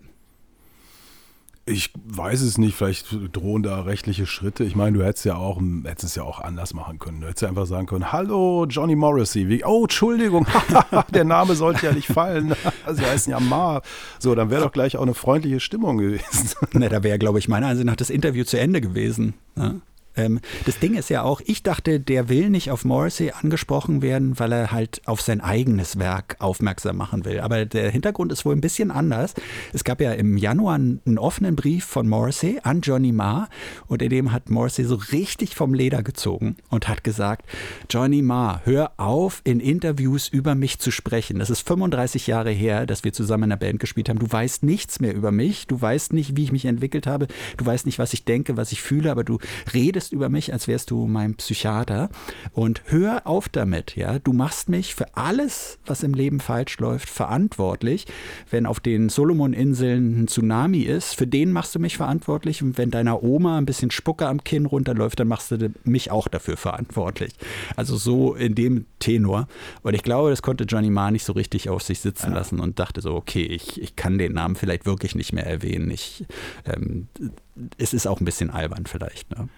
[1.66, 4.64] Ich weiß es nicht, vielleicht drohen da rechtliche Schritte.
[4.64, 7.22] Ich meine, du hättest ja auch, hättest es ja auch anders machen können.
[7.22, 9.48] Du hättest ja einfach sagen können, hallo Johnny Morrissey.
[9.48, 10.46] Wie, oh, Entschuldigung,
[11.14, 12.54] der Name sollte ja nicht fallen.
[12.92, 13.80] Sie heißen ja Ma.
[14.18, 16.50] So, dann wäre doch gleich auch eine freundliche Stimmung gewesen.
[16.72, 19.32] ne, da wäre, glaube ich, meiner Ansicht nach das Interview zu Ende gewesen.
[19.56, 19.80] Ne?
[20.16, 24.38] Ähm, das Ding ist ja auch, ich dachte, der will nicht auf Morrissey angesprochen werden,
[24.38, 27.40] weil er halt auf sein eigenes Werk aufmerksam machen will.
[27.40, 29.34] Aber der Hintergrund ist wohl ein bisschen anders.
[29.72, 33.48] Es gab ja im Januar einen offenen Brief von Morrissey an Johnny Marr
[33.86, 37.46] und in dem hat Morrissey so richtig vom Leder gezogen und hat gesagt,
[37.90, 41.38] Johnny Marr, hör auf, in Interviews über mich zu sprechen.
[41.38, 44.18] Das ist 35 Jahre her, dass wir zusammen in der Band gespielt haben.
[44.18, 45.66] Du weißt nichts mehr über mich.
[45.66, 47.26] Du weißt nicht, wie ich mich entwickelt habe.
[47.56, 49.38] Du weißt nicht, was ich denke, was ich fühle, aber du
[49.72, 52.10] redest redest über mich, als wärst du mein Psychiater
[52.52, 54.18] und hör auf damit, ja.
[54.18, 58.06] Du machst mich für alles, was im Leben falsch läuft, verantwortlich.
[58.50, 62.90] Wenn auf den Solomon-Inseln ein Tsunami ist, für den machst du mich verantwortlich und wenn
[62.90, 67.32] deiner Oma ein bisschen Spucke am Kinn runterläuft, dann machst du mich auch dafür verantwortlich.
[67.76, 69.48] Also so in dem Tenor.
[69.82, 72.38] Und ich glaube, das konnte Johnny Marr nicht so richtig auf sich sitzen ja.
[72.38, 75.90] lassen und dachte so, okay, ich, ich kann den Namen vielleicht wirklich nicht mehr erwähnen.
[75.90, 76.24] Ich,
[76.64, 77.08] ähm,
[77.78, 79.30] es ist auch ein bisschen albern vielleicht.
[79.30, 79.48] Ne?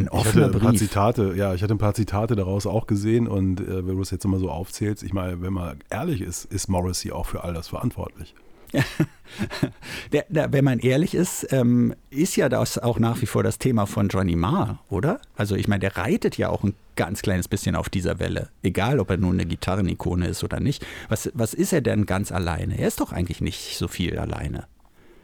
[0.00, 2.86] Ein offener ich hatte ein paar Zitate, ja, ich hatte ein paar Zitate daraus auch
[2.86, 6.20] gesehen und äh, wenn du es jetzt immer so aufzählst, ich meine, wenn man ehrlich
[6.20, 8.34] ist, ist Morrissey auch für all das verantwortlich.
[10.12, 13.58] der, der, wenn man ehrlich ist, ähm, ist ja das auch nach wie vor das
[13.58, 15.20] Thema von Johnny Marr, oder?
[15.36, 18.48] Also ich meine, der reitet ja auch ein ganz kleines bisschen auf dieser Welle.
[18.62, 20.86] Egal, ob er nun eine Gitarrenikone ist oder nicht.
[21.08, 22.78] Was, was ist er denn ganz alleine?
[22.78, 24.66] Er ist doch eigentlich nicht so viel alleine.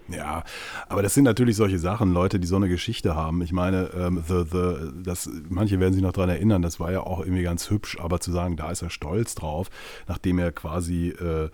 [0.09, 0.45] Ja,
[0.89, 3.43] aber das sind natürlich solche Sachen, Leute, die so eine Geschichte haben.
[3.43, 7.01] Ich meine, ähm, the, the, das, manche werden sich noch daran erinnern, das war ja
[7.01, 9.69] auch irgendwie ganz hübsch, aber zu sagen, da ist er stolz drauf,
[10.07, 11.51] nachdem er quasi äh,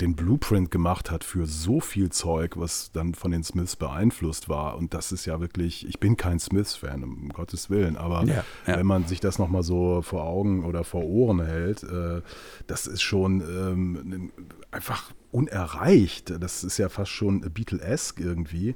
[0.00, 4.76] den Blueprint gemacht hat für so viel Zeug, was dann von den Smiths beeinflusst war.
[4.76, 8.76] Und das ist ja wirklich, ich bin kein Smiths-Fan, um Gottes Willen, aber ja, ja.
[8.78, 12.22] wenn man sich das nochmal so vor Augen oder vor Ohren hält, äh,
[12.66, 14.30] das ist schon ähm,
[14.70, 16.32] einfach unerreicht.
[16.40, 18.74] Das ist ja fast schon Beatle-esque irgendwie.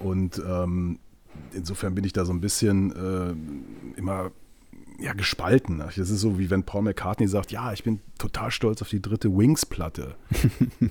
[0.00, 0.98] Und ähm,
[1.52, 2.92] insofern bin ich da so ein bisschen
[3.96, 4.32] äh, immer
[4.98, 5.78] ja, gespalten.
[5.78, 9.02] Das ist so, wie wenn Paul McCartney sagt, ja, ich bin total stolz auf die
[9.02, 10.14] dritte Wings-Platte.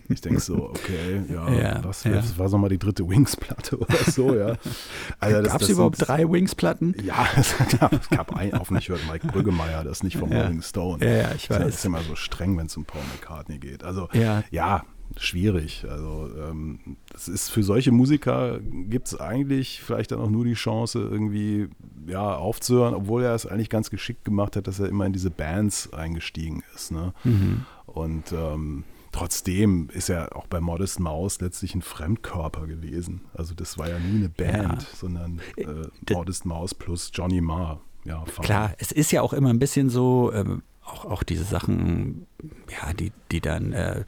[0.09, 2.17] ich denke so, okay, ja, ja was, ja.
[2.17, 4.55] was war so mal die dritte Wings-Platte oder so, ja.
[5.19, 6.95] Also gab es überhaupt sind, drei Wings-Platten?
[7.03, 10.43] Ja, es gab, es gab ein, hoffentlich hört Mike Brüggemeier das nicht vom ja.
[10.43, 11.05] Rolling Stone.
[11.05, 11.59] Ja, ja ich weiß.
[11.59, 13.83] Das ist immer so streng, wenn es um Paul McCartney geht.
[13.83, 14.83] Also, ja, ja
[15.17, 15.85] schwierig.
[15.89, 20.53] Also ähm, das ist für solche Musiker gibt es eigentlich vielleicht dann auch nur die
[20.53, 21.69] Chance, irgendwie
[22.07, 25.29] ja, aufzuhören, obwohl er es eigentlich ganz geschickt gemacht hat, dass er immer in diese
[25.29, 26.91] Bands eingestiegen ist.
[26.91, 27.13] Ne?
[27.23, 27.65] Mhm.
[27.85, 33.21] Und ähm, trotzdem ist er auch bei Modest Mouse letztlich ein Fremdkörper gewesen.
[33.33, 34.87] Also das war ja nie eine Band, ja.
[34.95, 37.81] sondern äh, Modest Mouse plus Johnny Marr.
[38.05, 42.27] Ja, Klar, es ist ja auch immer ein bisschen so, ähm, auch, auch diese Sachen,
[42.69, 44.03] ja, die, die dann äh,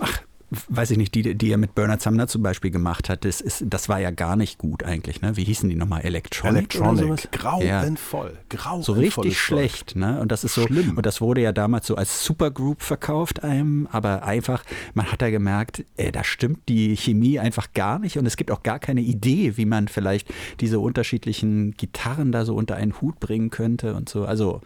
[0.00, 0.22] ach,
[0.68, 3.64] weiß ich nicht, die, die er mit Bernard Sumner zum Beispiel gemacht hat, das, ist,
[3.66, 5.22] das war ja gar nicht gut eigentlich.
[5.22, 5.36] Ne?
[5.36, 6.02] Wie hießen die nochmal?
[6.02, 6.74] Electronic?
[6.74, 8.40] Electronic, grauenvoll, ja.
[8.48, 8.82] grauenvoll.
[8.82, 9.96] So richtig schlecht.
[9.96, 10.20] Ne?
[10.20, 10.96] Und das ist so, Schlimm.
[10.96, 15.30] und das wurde ja damals so als Supergroup verkauft einem, aber einfach, man hat da
[15.30, 19.00] gemerkt, ey, da stimmt die Chemie einfach gar nicht und es gibt auch gar keine
[19.00, 20.28] Idee, wie man vielleicht
[20.60, 24.24] diese unterschiedlichen Gitarren da so unter einen Hut bringen könnte und so.
[24.24, 24.60] Also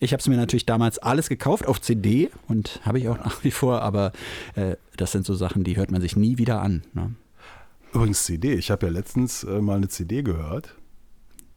[0.00, 3.42] ich habe es mir natürlich damals alles gekauft auf CD und habe ich auch nach
[3.44, 4.12] wie vor, aber
[4.54, 6.82] äh, das sind so Sachen, die hört man sich nie wieder an.
[6.92, 7.14] Ne?
[7.92, 10.74] Übrigens CD, ich habe ja letztens äh, mal eine CD gehört.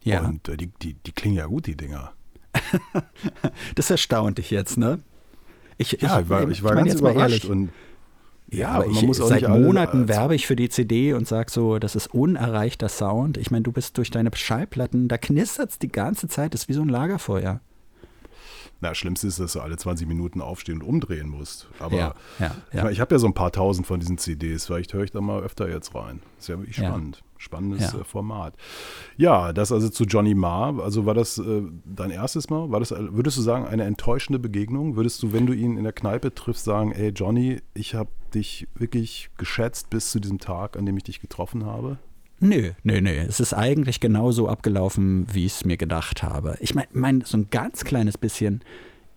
[0.04, 0.22] Ja.
[0.22, 2.14] Und äh, die, die, die klingen ja gut, die Dinger.
[3.76, 5.00] das erstaunt dich jetzt, ne?
[5.78, 7.70] Ich, ja, ich war, ich war ich ganz überrascht und
[8.54, 12.14] ja, aber ich, seit Monaten werbe ich für die CD und sage so, das ist
[12.14, 13.38] unerreichter Sound.
[13.38, 16.70] Ich meine, du bist durch deine Schallplatten, da knistert es die ganze Zeit, das ist
[16.70, 17.62] wie so ein Lagerfeuer.
[18.82, 21.67] Na, schlimmste ist, dass du alle 20 Minuten aufstehen und umdrehen musst.
[21.80, 22.86] Aber ja, ja, ja.
[22.88, 24.65] ich, ich habe ja so ein paar tausend von diesen CDs.
[24.65, 26.20] Vielleicht höre ich da mal öfter jetzt rein.
[26.39, 27.24] Ist ja wirklich spannend.
[27.38, 28.56] Spannendes äh, Format.
[29.17, 30.82] Ja, das also zu Johnny Marr.
[30.82, 32.72] Also war das äh, dein erstes Mal?
[32.72, 34.96] War das, würdest du sagen, eine enttäuschende Begegnung?
[34.96, 38.67] Würdest du, wenn du ihn in der Kneipe triffst, sagen, ey Johnny, ich habe dich
[38.74, 42.00] wirklich geschätzt bis zu diesem Tag, an dem ich dich getroffen habe?
[42.44, 43.12] Nö, nö, nö.
[43.12, 46.58] Es ist eigentlich genauso abgelaufen, wie ich es mir gedacht habe.
[46.60, 48.64] Ich meine, mein, so ein ganz kleines bisschen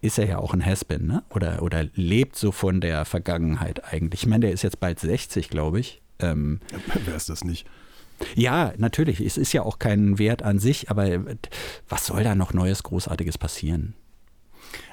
[0.02, 1.24] ist er ja auch ein Haspin, ne?
[1.30, 4.24] Oder, oder lebt so von der Vergangenheit eigentlich.
[4.24, 6.02] Ich meine, der ist jetzt bald 60, glaube ich.
[6.18, 6.60] Ähm,
[7.06, 7.66] Wer ist das nicht?
[8.34, 9.20] Ja, natürlich.
[9.20, 11.08] Es ist ja auch kein Wert an sich, aber
[11.88, 13.94] was soll da noch Neues, Großartiges passieren?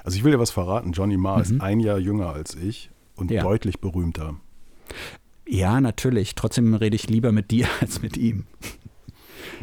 [0.05, 0.93] Also ich will dir was verraten.
[0.93, 1.41] Johnny Marr mhm.
[1.41, 3.43] ist ein Jahr jünger als ich und ja.
[3.43, 4.35] deutlich berühmter.
[5.51, 6.33] Ja, natürlich.
[6.35, 8.45] Trotzdem rede ich lieber mit dir als mit ihm.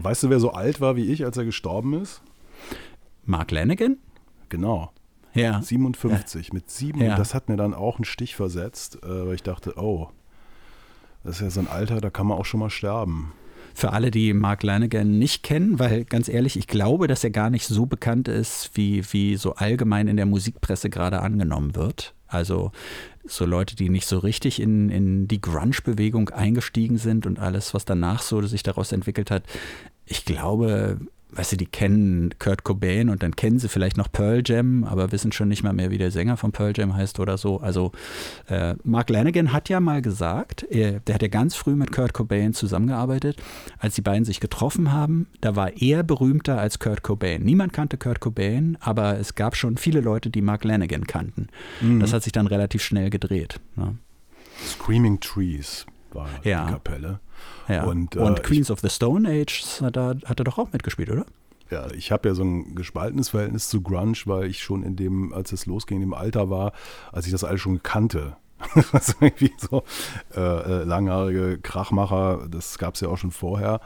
[0.03, 2.21] Weißt du, wer so alt war wie ich, als er gestorben ist?
[3.25, 3.97] Mark Lanigan?
[4.51, 4.93] Genau.
[5.33, 5.63] Ja.
[5.63, 6.49] 57.
[6.49, 6.55] Ja.
[6.55, 7.17] Mit sieben, ja.
[7.17, 10.11] das hat mir dann auch einen Stich versetzt, äh, weil ich dachte, oh,
[11.25, 13.33] das ist ja so ein Alter, da kann man auch schon mal sterben.
[13.75, 17.49] Für alle, die Mark Lanigan nicht kennen, weil ganz ehrlich, ich glaube, dass er gar
[17.49, 22.15] nicht so bekannt ist, wie, wie so allgemein in der Musikpresse gerade angenommen wird.
[22.27, 22.73] Also
[23.29, 27.85] so Leute, die nicht so richtig in, in die Grunge-Bewegung eingestiegen sind und alles, was
[27.85, 29.45] danach so sich daraus entwickelt hat.
[30.07, 30.99] Ich glaube,
[31.33, 35.13] weißt du, die kennen Kurt Cobain und dann kennen sie vielleicht noch Pearl Jam, aber
[35.13, 37.61] wissen schon nicht mal mehr, wie der Sänger von Pearl Jam heißt oder so.
[37.61, 37.93] Also
[38.49, 42.15] äh, Mark Lanigan hat ja mal gesagt, er, der hat ja ganz früh mit Kurt
[42.15, 43.37] Cobain zusammengearbeitet.
[43.79, 47.43] Als die beiden sich getroffen haben, da war er berühmter als Kurt Cobain.
[47.43, 51.49] Niemand kannte Kurt Cobain, aber es gab schon viele Leute, die Mark Lanigan kannten.
[51.81, 52.01] Mhm.
[52.01, 53.61] Das hat sich dann relativ schnell gedreht.
[53.77, 53.97] Ne?
[54.65, 56.67] Screaming Trees war ja.
[56.67, 57.21] die Kapelle.
[57.69, 57.85] Ja.
[57.85, 60.73] Und, äh, und Queens ich, of the Stone Age hat er, hat er doch auch
[60.73, 61.27] mitgespielt, oder?
[61.71, 65.35] Ja, ich habe ja so ein gespaltenes Verhältnis zu Grunge, weil ich schon in dem,
[65.35, 66.73] als es losging, im Alter war,
[67.13, 68.37] als ich das alles schon kannte.
[68.93, 69.85] also irgendwie so
[70.35, 73.81] äh, äh, langhaarige Krachmacher, das gab es ja auch schon vorher.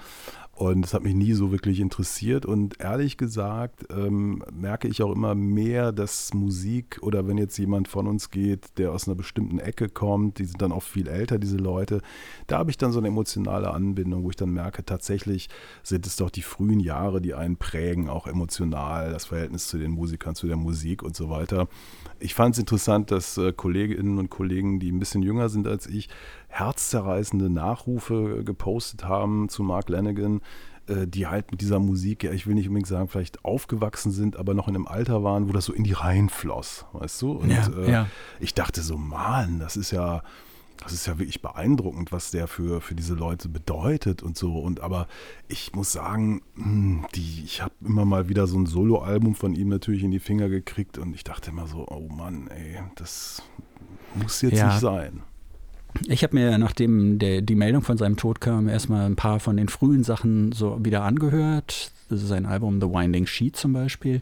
[0.63, 2.47] Und es hat mich nie so wirklich interessiert.
[2.47, 7.89] Und ehrlich gesagt ähm, merke ich auch immer mehr, dass Musik oder wenn jetzt jemand
[7.89, 11.41] von uns geht, der aus einer bestimmten Ecke kommt, die sind dann auch viel älter,
[11.41, 12.01] diese Leute,
[12.47, 15.49] da habe ich dann so eine emotionale Anbindung, wo ich dann merke, tatsächlich
[15.83, 19.91] sind es doch die frühen Jahre, die einen prägen, auch emotional, das Verhältnis zu den
[19.91, 21.67] Musikern, zu der Musik und so weiter.
[22.21, 25.89] Ich fand es interessant, dass äh, Kolleginnen und Kollegen, die ein bisschen jünger sind als
[25.89, 26.09] ich,
[26.53, 30.43] herzzerreißende Nachrufe gepostet haben zu Mark Lanigan,
[30.87, 34.37] äh, die halt mit dieser Musik, ja, ich will nicht unbedingt sagen, vielleicht aufgewachsen sind,
[34.37, 37.33] aber noch in einem Alter waren, wo das so in die Reihen floss, weißt du?
[37.33, 38.07] Und ja, äh, ja.
[38.39, 40.23] ich dachte so, Mann, das ist ja,
[40.83, 44.59] das ist ja wirklich beeindruckend, was der für, für diese Leute bedeutet und so.
[44.59, 45.07] Und aber
[45.49, 49.69] ich muss sagen, hm, die, ich habe immer mal wieder so ein Soloalbum von ihm
[49.69, 53.43] natürlich in die Finger gekriegt und ich dachte immer so, oh Mann, ey, das
[54.15, 54.67] muss jetzt Ja.
[54.67, 55.23] nicht sein.
[56.09, 59.57] Ich habe mir, nachdem der, die Meldung von seinem Tod kam, erstmal ein paar von
[59.57, 61.93] den frühen Sachen so wieder angehört.
[62.09, 64.21] Das ist sein Album The Winding Sheet zum Beispiel.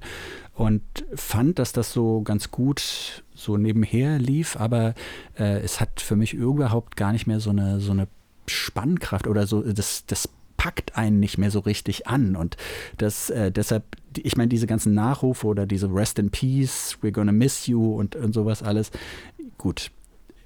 [0.55, 0.83] Und
[1.15, 4.95] fand, dass das so ganz gut so nebenher lief, aber
[5.39, 8.09] äh, es hat für mich überhaupt gar nicht mehr so eine, so eine
[8.47, 12.37] Spannkraft oder so, das, das packt einen nicht mehr so richtig an.
[12.37, 12.59] Und
[12.99, 17.33] das äh, deshalb, ich meine, diese ganzen Nachrufe oder diese Rest in Peace, We're gonna
[17.33, 18.91] miss you und, und sowas alles,
[19.57, 19.91] gut,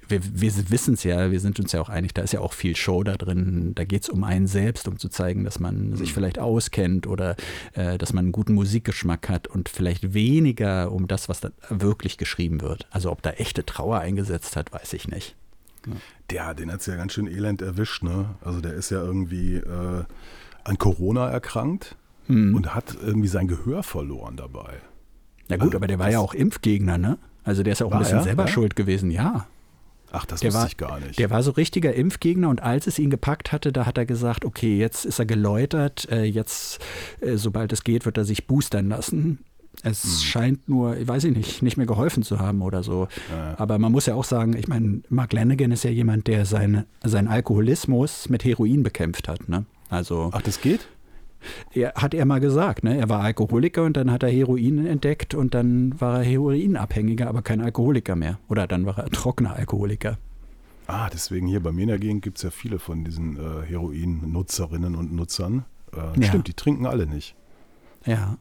[0.07, 2.53] wir, wir wissen es ja, wir sind uns ja auch einig, da ist ja auch
[2.53, 3.73] viel Show da drin.
[3.75, 7.35] Da geht es um einen selbst, um zu zeigen, dass man sich vielleicht auskennt oder
[7.73, 12.17] äh, dass man einen guten Musikgeschmack hat und vielleicht weniger um das, was da wirklich
[12.17, 12.87] geschrieben wird.
[12.91, 15.35] Also ob da echte Trauer eingesetzt hat, weiß ich nicht.
[16.31, 18.35] Der, den hat es ja ganz schön elend erwischt, ne?
[18.41, 20.03] Also der ist ja irgendwie äh,
[20.63, 21.95] an Corona erkrankt
[22.27, 24.77] und hat irgendwie sein Gehör verloren dabei.
[25.47, 27.19] Na gut, Also, aber der war ja auch Impfgegner, ne?
[27.43, 28.23] Also der ist ja auch ein bisschen er?
[28.23, 28.49] selber Ja?
[28.49, 29.45] schuld gewesen, ja.
[30.11, 31.19] Ach, das Der wusste war, ich gar nicht.
[31.19, 34.45] der war so richtiger Impfgegner und als es ihn gepackt hatte, da hat er gesagt,
[34.45, 36.79] okay, jetzt ist er geläutert, äh, jetzt,
[37.21, 39.39] äh, sobald es geht, wird er sich boostern lassen.
[39.83, 40.09] Es Hm.
[40.21, 43.09] scheint nur, ich weiß ich nicht, nicht mehr geholfen zu haben oder so.
[43.29, 43.55] Ja.
[43.57, 46.85] Aber man muss ja auch sagen, ich meine, Mark Lanigan ist ja jemand, der seine,
[47.03, 49.49] seinen Alkoholismus mit Heroin bekämpft hat.
[49.49, 49.65] Ne?
[49.89, 50.87] Also Ach, das geht?
[51.73, 52.97] Er, hat er mal gesagt, ne?
[52.97, 57.41] er war Alkoholiker und dann hat er Heroin entdeckt und dann war er Heroinabhängiger, aber
[57.41, 58.39] kein Alkoholiker mehr.
[58.47, 60.17] Oder dann war er trockener Alkoholiker.
[60.87, 63.65] Ah, deswegen hier bei mir in der Gegend gibt es ja viele von diesen äh,
[63.65, 65.65] Heroin-Nutzerinnen und Nutzern.
[65.93, 66.27] Äh, Ja.
[66.27, 67.35] Stimmt, die trinken alle nicht.
[68.05, 68.37] Ja.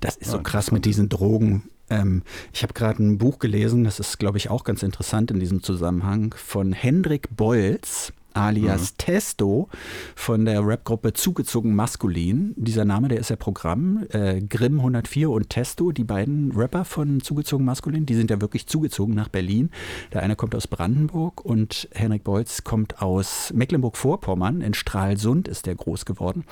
[0.00, 1.64] Das ist so Ja, krass mit diesen Drogen.
[1.90, 2.22] Ähm,
[2.52, 5.62] ich habe gerade ein Buch gelesen, das ist, glaube ich, auch ganz interessant in diesem
[5.62, 8.96] Zusammenhang, von Hendrik Bolz, alias Mhm.
[8.98, 9.68] Testo,
[10.14, 12.54] von der Rapgruppe Zugezogen Maskulin.
[12.56, 14.06] Dieser Name, der ist ja Programm.
[14.10, 18.66] Äh, Grimm 104 und Testo, die beiden Rapper von Zugezogen Maskulin, die sind ja wirklich
[18.66, 19.70] zugezogen nach Berlin.
[20.12, 24.60] Der eine kommt aus Brandenburg und Henrik Bolz kommt aus Mecklenburg-Vorpommern.
[24.60, 26.44] In Stralsund ist der groß geworden.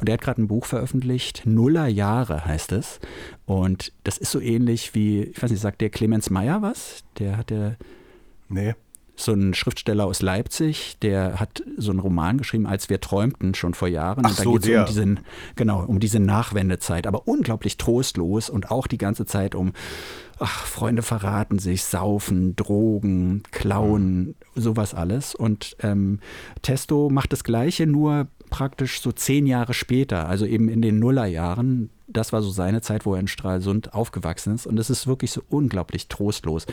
[0.00, 3.00] Und er hat gerade ein Buch veröffentlicht, Nuller Jahre heißt es.
[3.46, 7.04] Und das ist so ähnlich wie, ich weiß nicht, sagt der Clemens Meyer was?
[7.18, 7.74] Der hat ja
[8.48, 8.74] Nee.
[9.16, 13.74] So ein Schriftsteller aus Leipzig, der hat so einen Roman geschrieben, als wir träumten, schon
[13.74, 14.24] vor Jahren.
[14.24, 15.20] Ach und da so, geht es um diesen,
[15.56, 19.72] genau, um diese Nachwendezeit, aber unglaublich trostlos und auch die ganze Zeit um,
[20.38, 25.34] ach, Freunde verraten sich, saufen, Drogen, klauen, sowas alles.
[25.34, 26.20] Und ähm,
[26.62, 31.90] Testo macht das Gleiche, nur praktisch so zehn Jahre später, also eben in den Nullerjahren.
[32.14, 34.66] Das war so seine Zeit, wo er in Stralsund aufgewachsen ist.
[34.66, 36.64] Und es ist wirklich so unglaublich trostlos,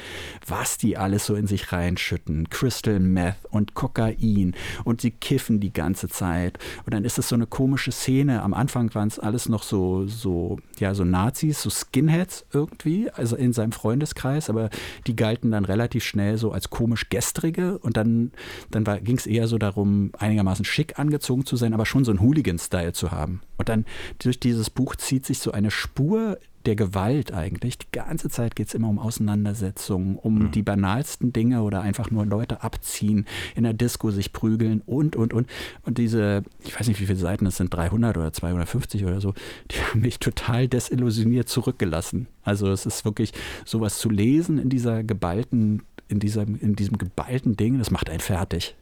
[0.48, 2.50] was die alles so in sich reinschütten.
[2.50, 4.54] Crystal Meth und Kokain
[4.86, 6.60] und sie kiffen die ganze Zeit.
[6.86, 8.44] Und dann ist es so eine komische Szene.
[8.44, 13.36] Am Anfang waren es alles noch so, so, ja, so Nazis, so Skinheads irgendwie, also
[13.36, 14.70] in seinem Freundeskreis, aber
[15.08, 17.80] die galten dann relativ schnell so als komisch gestrige.
[17.80, 18.32] Und dann,
[18.70, 22.22] dann ging es eher so darum, einigermaßen schick angezogen zu sein, aber schon so einen
[22.22, 23.42] Hooligan-Style zu haben.
[23.58, 23.86] Und dann
[24.20, 27.78] durch dieses Buch zieht sich so eine Spur der Gewalt eigentlich.
[27.78, 32.26] Die ganze Zeit geht es immer um Auseinandersetzungen, um die banalsten Dinge oder einfach nur
[32.26, 35.48] Leute abziehen, in der Disco sich prügeln und, und, und.
[35.84, 39.34] Und diese, ich weiß nicht, wie viele Seiten es sind, 300 oder 250 oder so,
[39.72, 42.28] die haben mich total desillusioniert zurückgelassen.
[42.44, 43.34] Also es ist wirklich
[43.66, 48.20] sowas zu lesen in dieser geballten, in diesem, in diesem geballten Ding, das macht einen
[48.20, 48.76] fertig.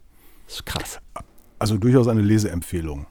[0.48, 1.00] Das ist krass.
[1.60, 3.06] Also durchaus eine Leseempfehlung.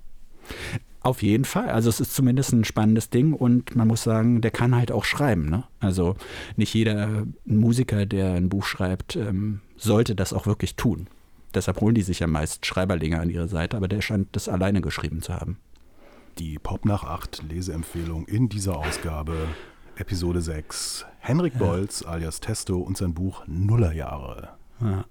[1.09, 1.71] Auf jeden Fall.
[1.71, 5.07] Also es ist zumindest ein spannendes Ding und man muss sagen, der kann halt auch
[5.07, 5.49] schreiben.
[5.49, 5.65] Ne?
[5.81, 6.17] Also
[6.57, 11.07] nicht jeder Musiker, der ein Buch schreibt, ähm, sollte das auch wirklich tun.
[11.55, 14.83] Deshalb holen die sich ja meist Schreiberlinge an ihre Seite, aber der scheint das alleine
[14.83, 15.57] geschrieben zu haben.
[16.39, 19.35] Die Pop nach 8 Leseempfehlung in dieser Ausgabe,
[19.97, 21.07] Episode 6.
[21.21, 24.51] Henrik Bolz alias Testo und sein Buch Nullerjahre.
[24.83, 25.07] Ja.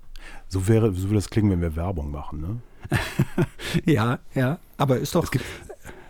[0.48, 2.62] So wäre, so würde das klingen, wenn wir Werbung machen, ne?
[3.86, 5.30] Ja, ja, aber ist doch.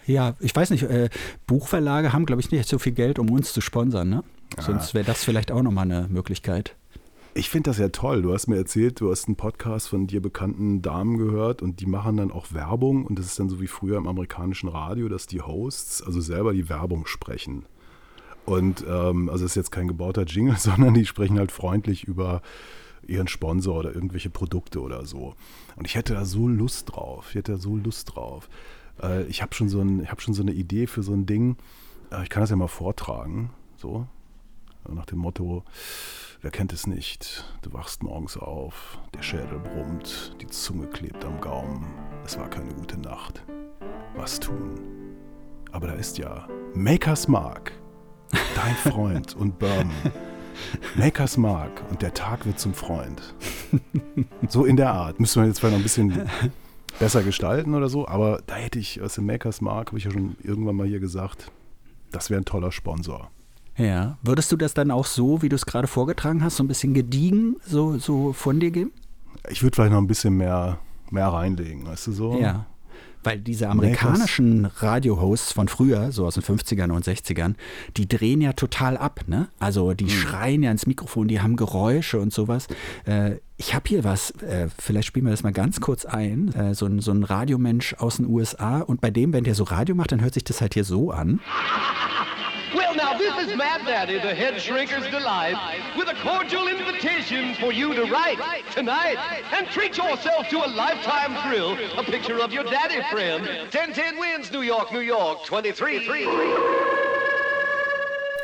[0.08, 1.10] Ja, ich weiß nicht, äh,
[1.46, 4.24] Buchverlage haben, glaube ich, nicht so viel Geld, um uns zu sponsern, ne?
[4.58, 6.76] Sonst wäre das vielleicht auch nochmal eine Möglichkeit.
[7.34, 8.24] Ich finde das ja toll.
[8.24, 11.86] Du hast mir erzählt, du hast einen Podcast von dir bekannten Damen gehört und die
[11.86, 15.28] machen dann auch Werbung und das ist dann so wie früher im amerikanischen Radio, dass
[15.28, 17.66] die Hosts also selber die Werbung sprechen.
[18.46, 22.42] Und ähm, also es ist jetzt kein gebauter Jingle, sondern die sprechen halt freundlich über
[23.06, 25.36] ihren Sponsor oder irgendwelche Produkte oder so.
[25.76, 27.28] Und ich hätte da so Lust drauf.
[27.30, 28.50] Ich hätte da so Lust drauf.
[29.02, 31.58] Äh, ich habe schon, so hab schon so eine Idee für so ein Ding.
[32.12, 33.52] Äh, ich kann das ja mal vortragen.
[33.78, 34.08] So.
[34.90, 35.64] Nach dem Motto,
[36.42, 37.44] wer kennt es nicht?
[37.62, 41.94] Du wachst morgens auf, der Schädel brummt, die Zunge klebt am Gaumen.
[42.26, 43.44] Es war keine gute Nacht.
[44.16, 44.76] Was tun?
[45.74, 47.74] Aber da ist ja Makers Mark,
[48.56, 49.92] dein Freund und Bourbon.
[50.96, 53.36] Makers Mark und der Tag wird zum Freund.
[54.48, 55.20] So in der Art.
[55.20, 56.30] Müssen wir jetzt vielleicht noch ein bisschen
[57.00, 60.12] besser gestalten oder so, aber da hätte ich, was im Makers Mark, habe ich ja
[60.12, 61.52] schon irgendwann mal hier gesagt,
[62.12, 63.30] das wäre ein toller Sponsor.
[63.78, 64.18] Ja.
[64.24, 66.94] Würdest du das dann auch so, wie du es gerade vorgetragen hast, so ein bisschen
[66.94, 68.92] gediegen so, so von dir geben?
[69.50, 70.80] Ich würde vielleicht noch ein bisschen mehr,
[71.12, 72.40] mehr reinlegen, weißt du so?
[72.40, 72.66] Ja.
[73.24, 77.56] Weil diese amerikanischen Radiohosts von früher, so aus den 50ern und 60ern,
[77.98, 79.50] die drehen ja total ab, ne?
[79.60, 80.12] Also die hm.
[80.12, 82.68] schreien ja ins Mikrofon, die haben Geräusche und sowas.
[83.06, 86.54] Äh, ich habe hier was, äh, vielleicht spielen wir das mal ganz kurz ein.
[86.54, 89.64] Äh, so, ein, so ein Radiomensch aus den USA und bei dem, wenn der so
[89.64, 91.40] Radio macht, dann hört sich das halt hier so an.
[92.76, 95.56] Well, now, this is Mad Daddy, the head shrinker's delight,
[95.98, 98.38] with a cordial invitation for you to write
[98.76, 99.18] tonight
[99.58, 103.48] and treat yourself to a lifetime thrill, a picture of your daddy friend.
[103.72, 107.27] 1010 wins New York, New York, 23-3.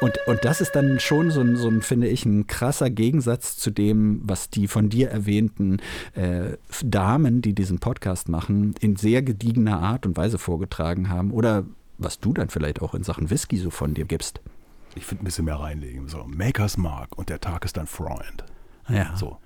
[0.01, 3.57] Und, und das ist dann schon so ein, so ein, finde ich, ein krasser Gegensatz
[3.57, 5.79] zu dem, was die von dir erwähnten
[6.13, 11.31] äh, Damen, die diesen Podcast machen, in sehr gediegener Art und Weise vorgetragen haben.
[11.31, 11.65] Oder
[11.97, 14.41] was du dann vielleicht auch in Sachen Whisky so von dir gibst.
[14.95, 16.07] Ich finde ein bisschen mehr reinlegen.
[16.07, 18.43] So, Makers Mark und der Tag ist dein Freund.
[18.87, 19.15] Ja.
[19.15, 19.37] So.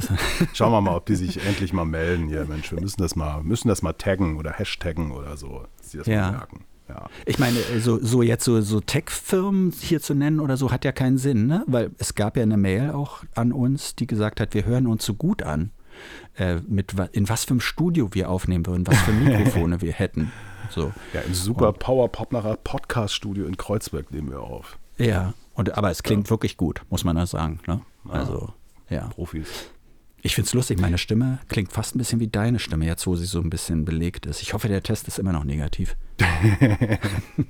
[0.54, 2.70] Schauen wir mal, ob die sich endlich mal melden hier, Mensch.
[2.70, 6.06] Wir müssen das mal, müssen das mal taggen oder hashtaggen oder so, dass sie das
[6.06, 6.22] ja.
[6.22, 6.64] mal merken.
[6.90, 7.08] Ja.
[7.24, 10.90] Ich meine, so, so jetzt so, so Tech-Firmen hier zu nennen oder so hat ja
[10.90, 11.62] keinen Sinn, ne?
[11.68, 15.04] Weil es gab ja eine Mail auch an uns, die gesagt hat, wir hören uns
[15.04, 15.70] so gut an,
[16.36, 20.32] äh, mit in was für einem Studio wir aufnehmen würden, was für Mikrofone wir hätten.
[20.70, 20.92] So.
[21.12, 24.76] Ja, im super Power Popnacher Podcast Studio in Kreuzberg nehmen wir auf.
[24.98, 26.30] Ja, und, aber es klingt ja.
[26.30, 27.60] wirklich gut, muss man da sagen.
[27.68, 27.80] Ne?
[28.08, 28.52] Also,
[28.88, 29.08] ja.
[29.10, 29.70] Profis.
[30.22, 33.16] Ich finde es lustig, meine Stimme klingt fast ein bisschen wie deine Stimme, jetzt wo
[33.16, 34.42] sie so ein bisschen belegt ist.
[34.42, 35.96] Ich hoffe, der Test ist immer noch negativ.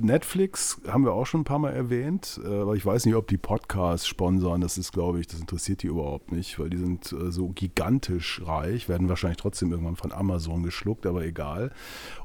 [0.00, 3.28] Netflix haben wir auch schon ein paar Mal erwähnt, äh, aber ich weiß nicht, ob
[3.28, 4.60] die Podcasts sponsern.
[4.60, 8.42] Das ist, glaube ich, das interessiert die überhaupt nicht, weil die sind äh, so gigantisch
[8.44, 11.72] reich, werden wahrscheinlich trotzdem irgendwann von Amazon geschluckt, aber egal.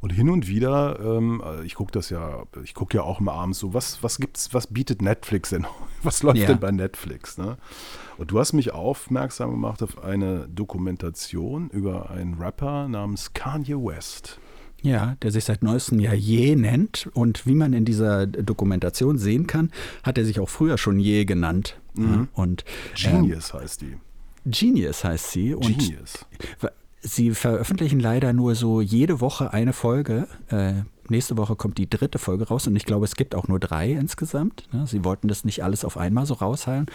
[0.02, 3.34] Und hin und wieder, ähm, äh, ich gucke das ja, ich gucke ja auch mal
[3.34, 5.66] abends so, was, was gibt's, was bietet Netflix denn?
[6.04, 6.48] Was läuft ja.
[6.48, 7.38] denn bei Netflix?
[7.38, 7.58] Ne?
[8.18, 14.40] Und du hast mich aufmerksam gemacht auf eine Dokumentation über einen Rapper namens Kanye West.
[14.82, 17.10] Ja, der sich seit neuestem Jahr Je nennt.
[17.14, 19.72] Und wie man in dieser Dokumentation sehen kann,
[20.04, 21.80] hat er sich auch früher schon Je genannt.
[21.94, 22.30] Mhm.
[22.34, 22.66] Und,
[22.96, 23.98] Genius ähm, heißt die.
[24.46, 25.54] Genius heißt sie.
[25.54, 26.26] Und Genius.
[27.02, 30.28] Sie veröffentlichen leider nur so jede Woche eine Folge.
[30.50, 33.60] Äh, nächste Woche kommt die dritte Folge raus und ich glaube, es gibt auch nur
[33.60, 34.68] drei insgesamt.
[34.72, 34.86] Ne?
[34.88, 36.86] Sie wollten das nicht alles auf einmal so rausheilen.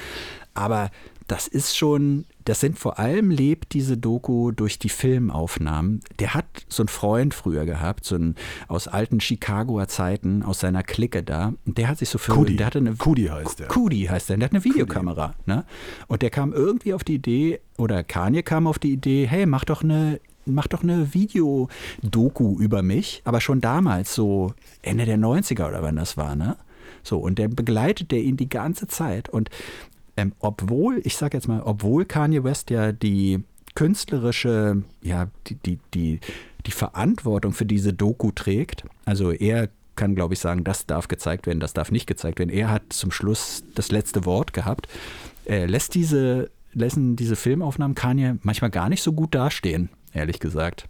[0.55, 0.91] Aber
[1.27, 6.01] das ist schon, das sind vor allem lebt diese Doku durch die Filmaufnahmen.
[6.21, 8.37] Der hat so einen Freund früher gehabt, so einen
[8.69, 11.55] aus alten Chicagoer Zeiten, aus seiner Clique da.
[11.65, 12.33] Und der hat sich so für.
[12.33, 12.57] Kudi.
[12.57, 13.69] Der hatte eine, Kudi heißt der.
[13.69, 14.37] Kudi heißt der.
[14.37, 15.35] Der hat eine Videokamera.
[15.47, 15.65] Ne?
[16.07, 19.65] Und der kam irgendwie auf die Idee, oder Kanye kam auf die Idee, hey, mach
[19.65, 25.67] doch eine mach doch eine Videodoku über mich, aber schon damals, so Ende der 90er
[25.67, 26.57] oder wann das war, ne?
[27.03, 29.29] So, und der begleitet der ihn die ganze Zeit.
[29.29, 29.51] Und
[30.17, 35.79] ähm, obwohl, ich sag jetzt mal, obwohl Kanye West ja die künstlerische, ja, die, die,
[35.95, 36.21] die,
[36.65, 41.47] die Verantwortung für diese Doku trägt, also er kann, glaube ich, sagen, das darf gezeigt
[41.47, 42.51] werden, das darf nicht gezeigt werden.
[42.51, 44.89] Er hat zum Schluss das letzte Wort gehabt.
[45.47, 50.87] Er lässt diese, lassen diese Filmaufnahmen Kanye manchmal gar nicht so gut dastehen, ehrlich gesagt.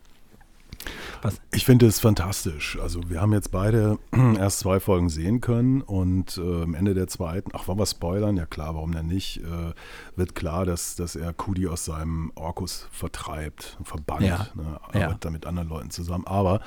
[1.23, 1.41] Was?
[1.53, 2.79] Ich finde es fantastisch.
[2.81, 3.99] Also wir haben jetzt beide
[4.39, 8.37] erst zwei Folgen sehen können und äh, am Ende der zweiten, ach, wollen wir spoilern?
[8.37, 9.39] Ja klar, warum denn nicht?
[9.39, 9.73] Äh,
[10.17, 14.49] wird klar, dass, dass er Kudi aus seinem Orkus vertreibt, verbannt, ja.
[14.55, 15.17] ne, arbeitet ja.
[15.21, 16.27] da mit anderen Leuten zusammen.
[16.27, 16.61] Aber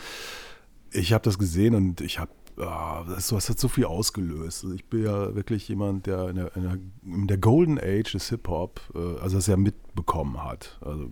[0.91, 4.65] ich habe das gesehen und ich habe Ah, das, das, hat so viel ausgelöst.
[4.65, 8.81] Also ich bin ja wirklich jemand, der in der, in der, Golden Age des Hip-Hop,
[8.95, 10.77] äh, also das ja mitbekommen hat.
[10.81, 11.09] Also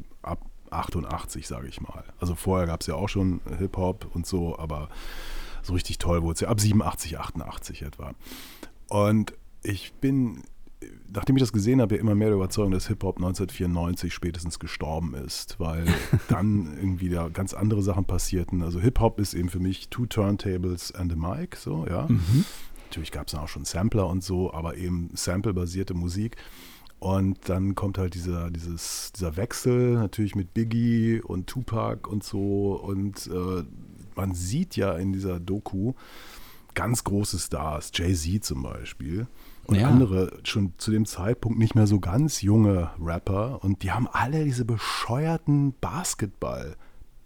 [0.72, 2.04] 88, sage ich mal.
[2.20, 4.90] Also vorher gab es ja auch schon Hip-Hop und so, aber
[5.64, 8.14] so richtig toll wurde es ja ab 87, 88 etwa.
[8.88, 10.44] Und ich bin,
[11.12, 15.14] nachdem ich das gesehen habe, ja immer mehr der Überzeugung, dass Hip-Hop 1994 spätestens gestorben
[15.14, 15.86] ist, weil
[16.30, 18.62] dann irgendwie da ganz andere Sachen passierten.
[18.62, 22.08] Also Hip-Hop ist eben für mich two turntables and a mic, so, ja.
[22.08, 22.46] Mhm.
[22.88, 26.38] Natürlich gab es auch schon Sampler und so, aber eben Sample-basierte Musik.
[27.00, 32.74] Und dann kommt halt dieser, dieses, dieser Wechsel natürlich mit Biggie und Tupac und so.
[32.74, 33.64] Und äh,
[34.16, 35.94] man sieht ja in dieser Doku
[36.74, 39.28] ganz große Stars, Jay-Z zum Beispiel.
[39.66, 39.88] Und ja.
[39.90, 43.64] andere schon zu dem Zeitpunkt nicht mehr so ganz junge Rapper.
[43.64, 46.78] Und die haben alle diese bescheuerten Basketball-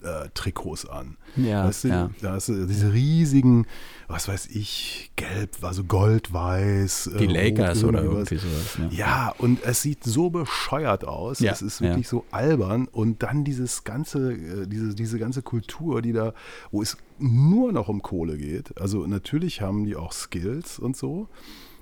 [0.03, 1.17] äh, Trikots an.
[1.35, 2.09] Ja, weißt du, ja.
[2.21, 3.65] Da hast du diese riesigen,
[4.07, 7.11] was weiß ich, gelb, also gold-weiß.
[7.19, 8.77] Die äh, Lakers oder irgendwie sowas.
[8.77, 8.89] Ja.
[8.91, 9.35] ja.
[9.37, 11.39] und es sieht so bescheuert aus.
[11.39, 12.87] Ja, es ist wirklich so albern.
[12.87, 16.33] Und dann dieses ganze, äh, diese, diese ganze Kultur, die da,
[16.71, 18.79] wo es nur noch um Kohle geht.
[18.79, 21.27] Also natürlich haben die auch Skills und so.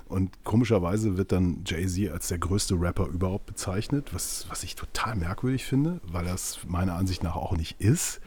[0.09, 5.15] Und komischerweise wird dann Jay-Z als der größte Rapper überhaupt bezeichnet, was, was ich total
[5.15, 8.19] merkwürdig finde, weil das meiner Ansicht nach auch nicht ist.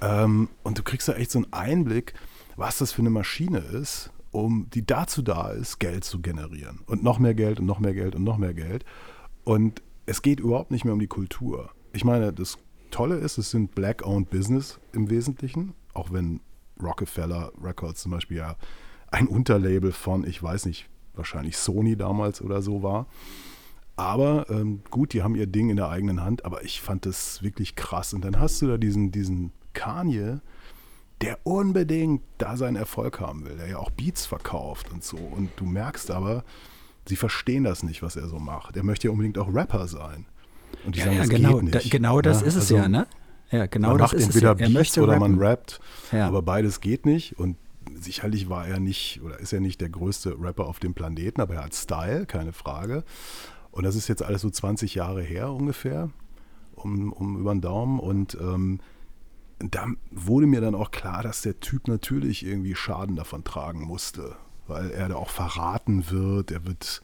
[0.00, 2.14] Ähm, und du kriegst da echt so einen Einblick,
[2.56, 6.80] was das für eine Maschine ist, um die dazu da ist, Geld zu generieren.
[6.86, 8.84] Und noch mehr Geld und noch mehr Geld und noch mehr Geld.
[9.42, 11.70] Und es geht überhaupt nicht mehr um die Kultur.
[11.92, 12.56] Ich meine, das
[12.92, 16.40] Tolle ist, es sind Black-owned Business im Wesentlichen, auch wenn
[16.80, 18.56] Rockefeller Records zum Beispiel ja
[19.10, 23.06] ein Unterlabel von, ich weiß nicht, wahrscheinlich Sony damals oder so war.
[23.96, 27.42] Aber ähm, gut, die haben ihr Ding in der eigenen Hand, aber ich fand das
[27.42, 28.14] wirklich krass.
[28.14, 30.40] Und dann hast du da diesen, diesen Kanye,
[31.20, 35.18] der unbedingt da seinen Erfolg haben will, der ja auch Beats verkauft und so.
[35.18, 36.44] Und du merkst aber,
[37.06, 38.76] sie verstehen das nicht, was er so macht.
[38.76, 40.24] Er möchte ja unbedingt auch Rapper sein.
[40.86, 41.74] Und die ja, sagen, ja, das genau, geht nicht.
[41.74, 43.06] Da, genau das ja, ist es also, ja, ne?
[43.50, 44.60] Ja, genau man das macht ist entweder es.
[44.60, 45.36] Er Beats oder rappen.
[45.36, 45.80] man rappt,
[46.12, 46.26] ja.
[46.26, 47.38] aber beides geht nicht.
[47.38, 47.56] Und
[47.94, 51.54] sicherlich war er nicht oder ist er nicht der größte Rapper auf dem Planeten, aber
[51.54, 53.04] er hat Style, keine Frage.
[53.70, 56.10] Und das ist jetzt alles so 20 Jahre her ungefähr,
[56.74, 58.00] um, um über den Daumen.
[58.00, 58.80] Und ähm,
[59.58, 64.36] da wurde mir dann auch klar, dass der Typ natürlich irgendwie Schaden davon tragen musste,
[64.66, 66.50] weil er da auch verraten wird.
[66.50, 67.02] Er wird,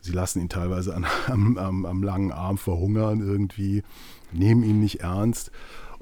[0.00, 3.82] sie lassen ihn teilweise an, am, am, am langen Arm verhungern irgendwie,
[4.32, 5.50] nehmen ihn nicht ernst.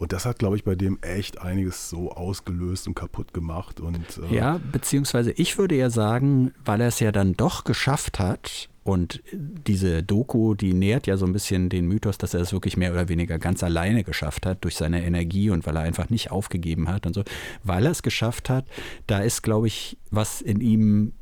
[0.02, 3.78] Und das hat, glaube ich, bei dem echt einiges so ausgelöst und kaputt gemacht.
[3.78, 8.18] Und, äh ja, beziehungsweise ich würde ja sagen, weil er es ja dann doch geschafft
[8.18, 12.52] hat, und diese Doku, die nährt ja so ein bisschen den Mythos, dass er es
[12.52, 16.10] wirklich mehr oder weniger ganz alleine geschafft hat durch seine Energie und weil er einfach
[16.10, 17.22] nicht aufgegeben hat und so.
[17.62, 18.64] Weil er es geschafft hat,
[19.06, 21.12] da ist, glaube ich, was in ihm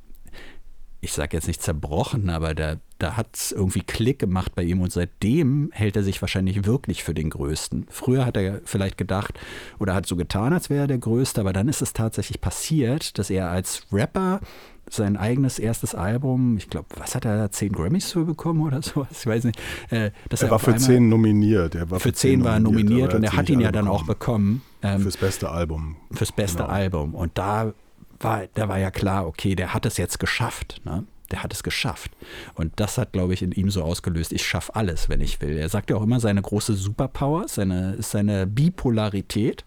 [1.02, 4.80] ich sage jetzt nicht zerbrochen, aber da, da hat es irgendwie Klick gemacht bei ihm
[4.80, 7.86] und seitdem hält er sich wahrscheinlich wirklich für den Größten.
[7.90, 9.38] Früher hat er vielleicht gedacht
[9.78, 13.18] oder hat so getan, als wäre er der Größte, aber dann ist es tatsächlich passiert,
[13.18, 14.40] dass er als Rapper
[14.88, 18.82] sein eigenes erstes Album, ich glaube, was hat er da, zehn Grammys für bekommen oder
[18.82, 19.08] sowas?
[19.12, 19.58] Ich weiß nicht.
[19.90, 21.74] Äh, er war für zehn nominiert.
[21.74, 24.00] Er war für, für zehn war er nominiert und er hat ihn ja dann bekommen.
[24.00, 24.62] auch bekommen.
[24.82, 25.96] Ähm, fürs beste Album.
[26.10, 26.70] Fürs beste genau.
[26.70, 27.14] Album.
[27.14, 27.72] Und da
[28.18, 30.80] war, da war ja klar, okay, der hat es jetzt geschafft.
[30.84, 31.04] Ne?
[31.30, 32.12] Der hat es geschafft.
[32.54, 35.56] Und das hat, glaube ich, in ihm so ausgelöst, ich schaffe alles, wenn ich will.
[35.56, 39.64] Er sagt ja auch immer, seine große Superpower seine, ist seine Bipolarität.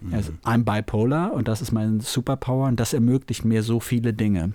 [0.00, 0.12] Mhm.
[0.12, 4.12] Er ist, I'm bipolar und das ist mein Superpower und das ermöglicht mir so viele
[4.12, 4.52] Dinge.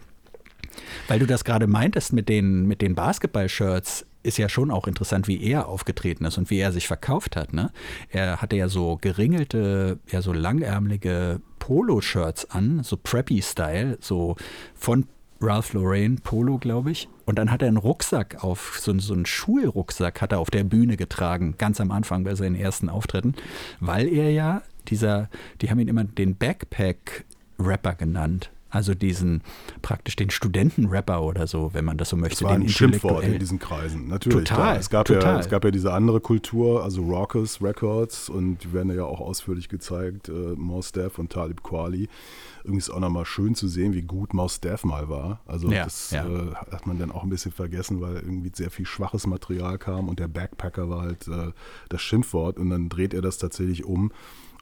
[1.08, 5.28] Weil du das gerade meintest mit den, mit den Basketball-Shirts, ist ja schon auch interessant,
[5.28, 7.54] wie er aufgetreten ist und wie er sich verkauft hat.
[7.54, 7.72] Ne?
[8.10, 14.36] Er hatte ja so geringelte, ja so langärmelige Polo-Shirts an, so Preppy-Style, so
[14.74, 15.06] von
[15.42, 17.08] Ralph Lauren Polo, glaube ich.
[17.26, 20.64] Und dann hat er einen Rucksack auf, so, so einen Schulrucksack hat er auf der
[20.64, 23.36] Bühne getragen, ganz am Anfang bei seinen ersten Auftritten,
[23.80, 25.30] weil er ja dieser,
[25.62, 28.52] die haben ihn immer den Backpack-Rapper genannt.
[28.76, 29.42] Also diesen
[29.82, 32.44] praktisch den Studentenrapper oder so, wenn man das so möchte.
[32.44, 34.50] Das war ein Schimpfwort in diesen Kreisen, natürlich.
[34.50, 35.36] Total, es, gab total.
[35.36, 39.22] Ja, es gab ja diese andere Kultur, also Raucous Records und die werden ja auch
[39.22, 42.10] ausführlich gezeigt, äh, Mos Def und Talib Kweli.
[42.66, 45.40] Irgendwie ist auch nochmal schön zu sehen, wie gut Mos Def mal war.
[45.48, 46.26] Also ja, das ja.
[46.26, 50.10] Äh, hat man dann auch ein bisschen vergessen, weil irgendwie sehr viel schwaches Material kam
[50.10, 51.54] und der Backpacker war halt äh,
[51.88, 54.12] das Schimpfwort und dann dreht er das tatsächlich um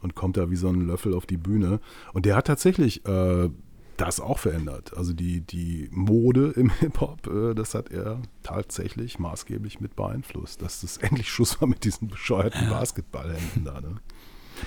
[0.04, 1.80] und kommt da wie so ein Löffel auf die Bühne.
[2.12, 3.48] Und der hat tatsächlich äh,
[3.96, 4.96] das auch verändert.
[4.96, 10.80] Also die, die Mode im Hip-Hop, äh, das hat er tatsächlich maßgeblich mit beeinflusst, dass
[10.80, 12.68] das endlich Schluss war mit diesen bescheuerten.
[12.68, 13.80] Basketballhänden da.
[13.80, 13.96] Ne?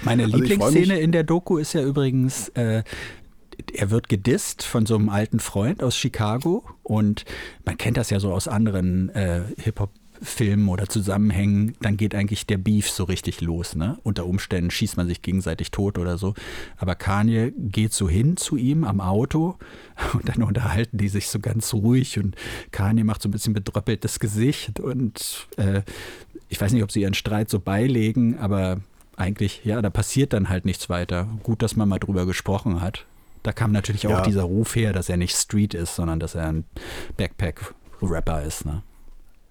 [0.03, 2.83] Meine also Lieblingsszene in der Doku ist ja übrigens, äh,
[3.73, 7.25] er wird gedisst von so einem alten Freund aus Chicago und
[7.65, 9.91] man kennt das ja so aus anderen äh, Hip-Hop-
[10.21, 13.75] Filmen oder Zusammenhängen, dann geht eigentlich der Beef so richtig los.
[13.75, 13.97] Ne?
[14.03, 16.33] Unter Umständen schießt man sich gegenseitig tot oder so.
[16.77, 19.57] Aber Kanye geht so hin zu ihm am Auto
[20.13, 22.35] und dann unterhalten die sich so ganz ruhig und
[22.71, 25.81] Kanye macht so ein bisschen bedröppeltes Gesicht und äh,
[26.49, 28.79] ich weiß nicht, ob sie ihren Streit so beilegen, aber
[29.17, 31.27] eigentlich, ja, da passiert dann halt nichts weiter.
[31.43, 33.05] Gut, dass man mal drüber gesprochen hat.
[33.43, 34.21] Da kam natürlich auch ja.
[34.21, 36.65] dieser Ruf her, dass er nicht Street ist, sondern dass er ein
[37.17, 38.65] Backpack-Rapper ist.
[38.65, 38.83] Ne?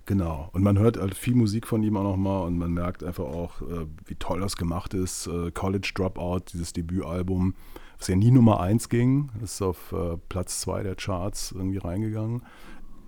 [0.07, 0.49] Genau.
[0.53, 3.61] Und man hört halt viel Musik von ihm auch nochmal und man merkt einfach auch,
[3.63, 5.27] äh, wie toll das gemacht ist.
[5.27, 7.55] Äh, College Dropout, dieses Debütalbum,
[7.99, 12.43] was ja nie Nummer 1 ging, ist auf äh, Platz 2 der Charts irgendwie reingegangen.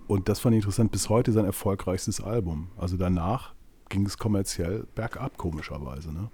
[0.07, 2.67] Und das fand ich interessant, bis heute sein erfolgreichstes Album.
[2.75, 3.53] Also danach
[3.87, 6.11] ging es kommerziell bergab, komischerweise.
[6.11, 6.29] Ne?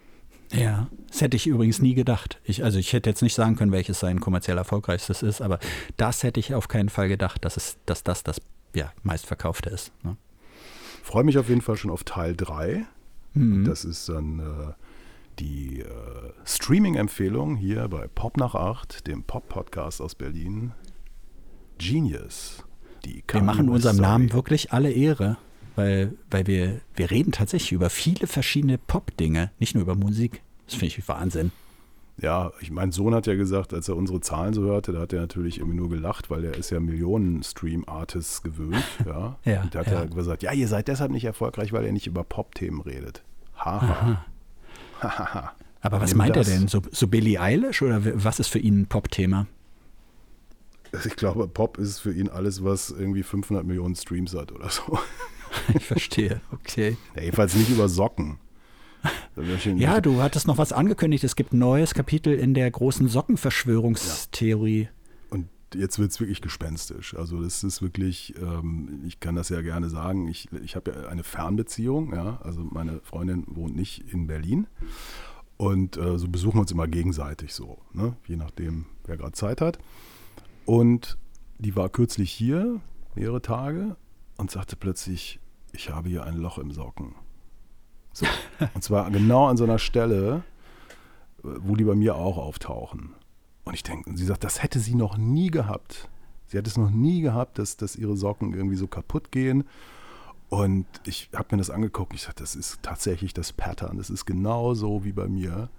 [0.52, 2.40] Ja, das hätte ich übrigens nie gedacht.
[2.44, 5.60] Ich, also ich hätte jetzt nicht sagen können, welches sein kommerziell erfolgreichstes ist, aber
[5.98, 8.42] das hätte ich auf keinen Fall gedacht, dass, es, dass das das
[8.74, 9.92] ja, meistverkaufte ist.
[10.04, 10.18] Ne?
[11.06, 12.86] Freue mich auf jeden Fall schon auf Teil 3.
[13.34, 13.66] Mhm.
[13.66, 14.74] Das ist dann äh,
[15.40, 15.86] die äh,
[16.46, 20.72] Streaming-Empfehlung hier bei Pop nach 8, dem Pop-Podcast aus Berlin.
[21.78, 22.64] Genius.
[23.06, 24.10] Die wir machen unserem Story.
[24.10, 25.38] Namen wirklich alle Ehre
[25.76, 30.42] weil, weil wir, wir reden tatsächlich über viele verschiedene Pop-Dinge, nicht nur über Musik.
[30.66, 31.52] Das finde ich Wahnsinn.
[32.22, 35.12] Ja, ich, mein Sohn hat ja gesagt, als er unsere Zahlen so hörte, da hat
[35.12, 38.84] er natürlich irgendwie nur gelacht, weil er ist ja Millionen-Stream-Artists gewöhnt.
[39.06, 39.38] Ja.
[39.44, 39.94] ja und da hat ja.
[40.00, 43.24] er gesagt, ja, ihr seid deshalb nicht erfolgreich, weil ihr nicht über Pop-Themen redet.
[43.58, 44.26] Haha.
[45.02, 45.54] Ha.
[45.82, 46.48] Aber was meint das.
[46.48, 46.68] er denn?
[46.68, 49.48] So, so Billie Eilish oder was ist für ihn ein Pop-Thema?
[51.06, 54.98] Ich glaube, Pop ist für ihn alles, was irgendwie 500 Millionen Streams hat oder so.
[55.76, 56.98] ich verstehe, okay.
[57.16, 58.38] Ja, jedenfalls nicht über Socken.
[59.78, 61.24] Ja, du hattest noch was angekündigt.
[61.24, 64.84] Es gibt ein neues Kapitel in der großen Sockenverschwörungstheorie.
[64.84, 64.90] Ja.
[65.30, 67.16] Und jetzt wird es wirklich gespenstisch.
[67.16, 71.08] Also das ist wirklich, ähm, ich kann das ja gerne sagen, ich, ich habe ja
[71.10, 72.14] eine Fernbeziehung.
[72.14, 72.40] Ja?
[72.44, 74.68] Also meine Freundin wohnt nicht in Berlin.
[75.58, 78.16] Und äh, so besuchen wir uns immer gegenseitig so, ne?
[78.28, 79.80] je nachdem, wer gerade Zeit hat.
[80.66, 81.18] Und
[81.60, 82.82] die war kürzlich hier,
[83.16, 83.96] mehrere Tage,
[84.38, 85.40] und sagte plötzlich,
[85.72, 87.16] ich habe hier ein Loch im Socken.
[88.16, 88.26] So.
[88.74, 90.44] Und zwar genau an so einer Stelle,
[91.44, 93.14] wo die bei mir auch auftauchen.
[93.66, 96.08] Und ich denke, sie sagt, das hätte sie noch nie gehabt.
[96.48, 99.66] Sie hat es noch nie gehabt, dass, dass ihre Socken irgendwie so kaputt gehen.
[100.48, 102.14] Und ich habe mir das angeguckt.
[102.14, 103.98] Ich sagte, das ist tatsächlich das Pattern.
[103.98, 105.70] Das ist genau so wie bei mir.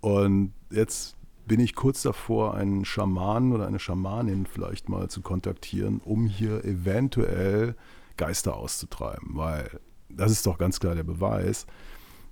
[0.00, 6.00] Und jetzt bin ich kurz davor, einen Schamanen oder eine Schamanin vielleicht mal zu kontaktieren,
[6.04, 7.76] um hier eventuell
[8.16, 9.78] Geister auszutreiben, weil
[10.08, 11.66] das ist doch ganz klar der Beweis,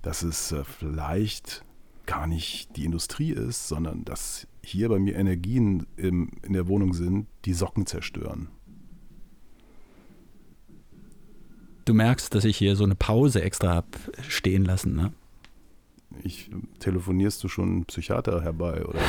[0.01, 1.63] dass es äh, vielleicht
[2.05, 6.93] gar nicht die Industrie ist, sondern dass hier bei mir Energien im, in der Wohnung
[6.93, 8.49] sind, die Socken zerstören.
[11.85, 13.87] Du merkst, dass ich hier so eine Pause extra habe
[14.27, 15.13] stehen lassen, ne?
[16.23, 16.49] Ich,
[16.79, 18.99] telefonierst du schon einen Psychiater herbei, oder?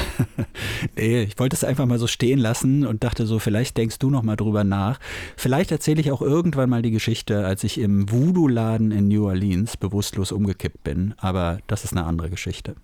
[0.96, 4.10] nee, ich wollte es einfach mal so stehen lassen und dachte so, vielleicht denkst du
[4.10, 4.98] noch mal drüber nach.
[5.36, 9.76] Vielleicht erzähle ich auch irgendwann mal die Geschichte, als ich im Voodoo-Laden in New Orleans
[9.76, 12.76] bewusstlos umgekippt bin, aber das ist eine andere Geschichte.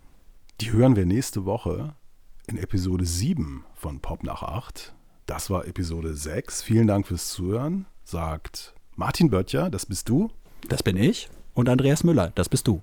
[0.61, 1.95] Die hören wir nächste Woche
[2.47, 4.93] in Episode 7 von Pop nach 8.
[5.27, 6.63] Das war Episode 6.
[6.63, 10.31] Vielen Dank fürs Zuhören, sagt Martin Böttcher, das bist du.
[10.69, 11.31] Das bin ich.
[11.55, 12.83] Und Andreas Müller, das bist du.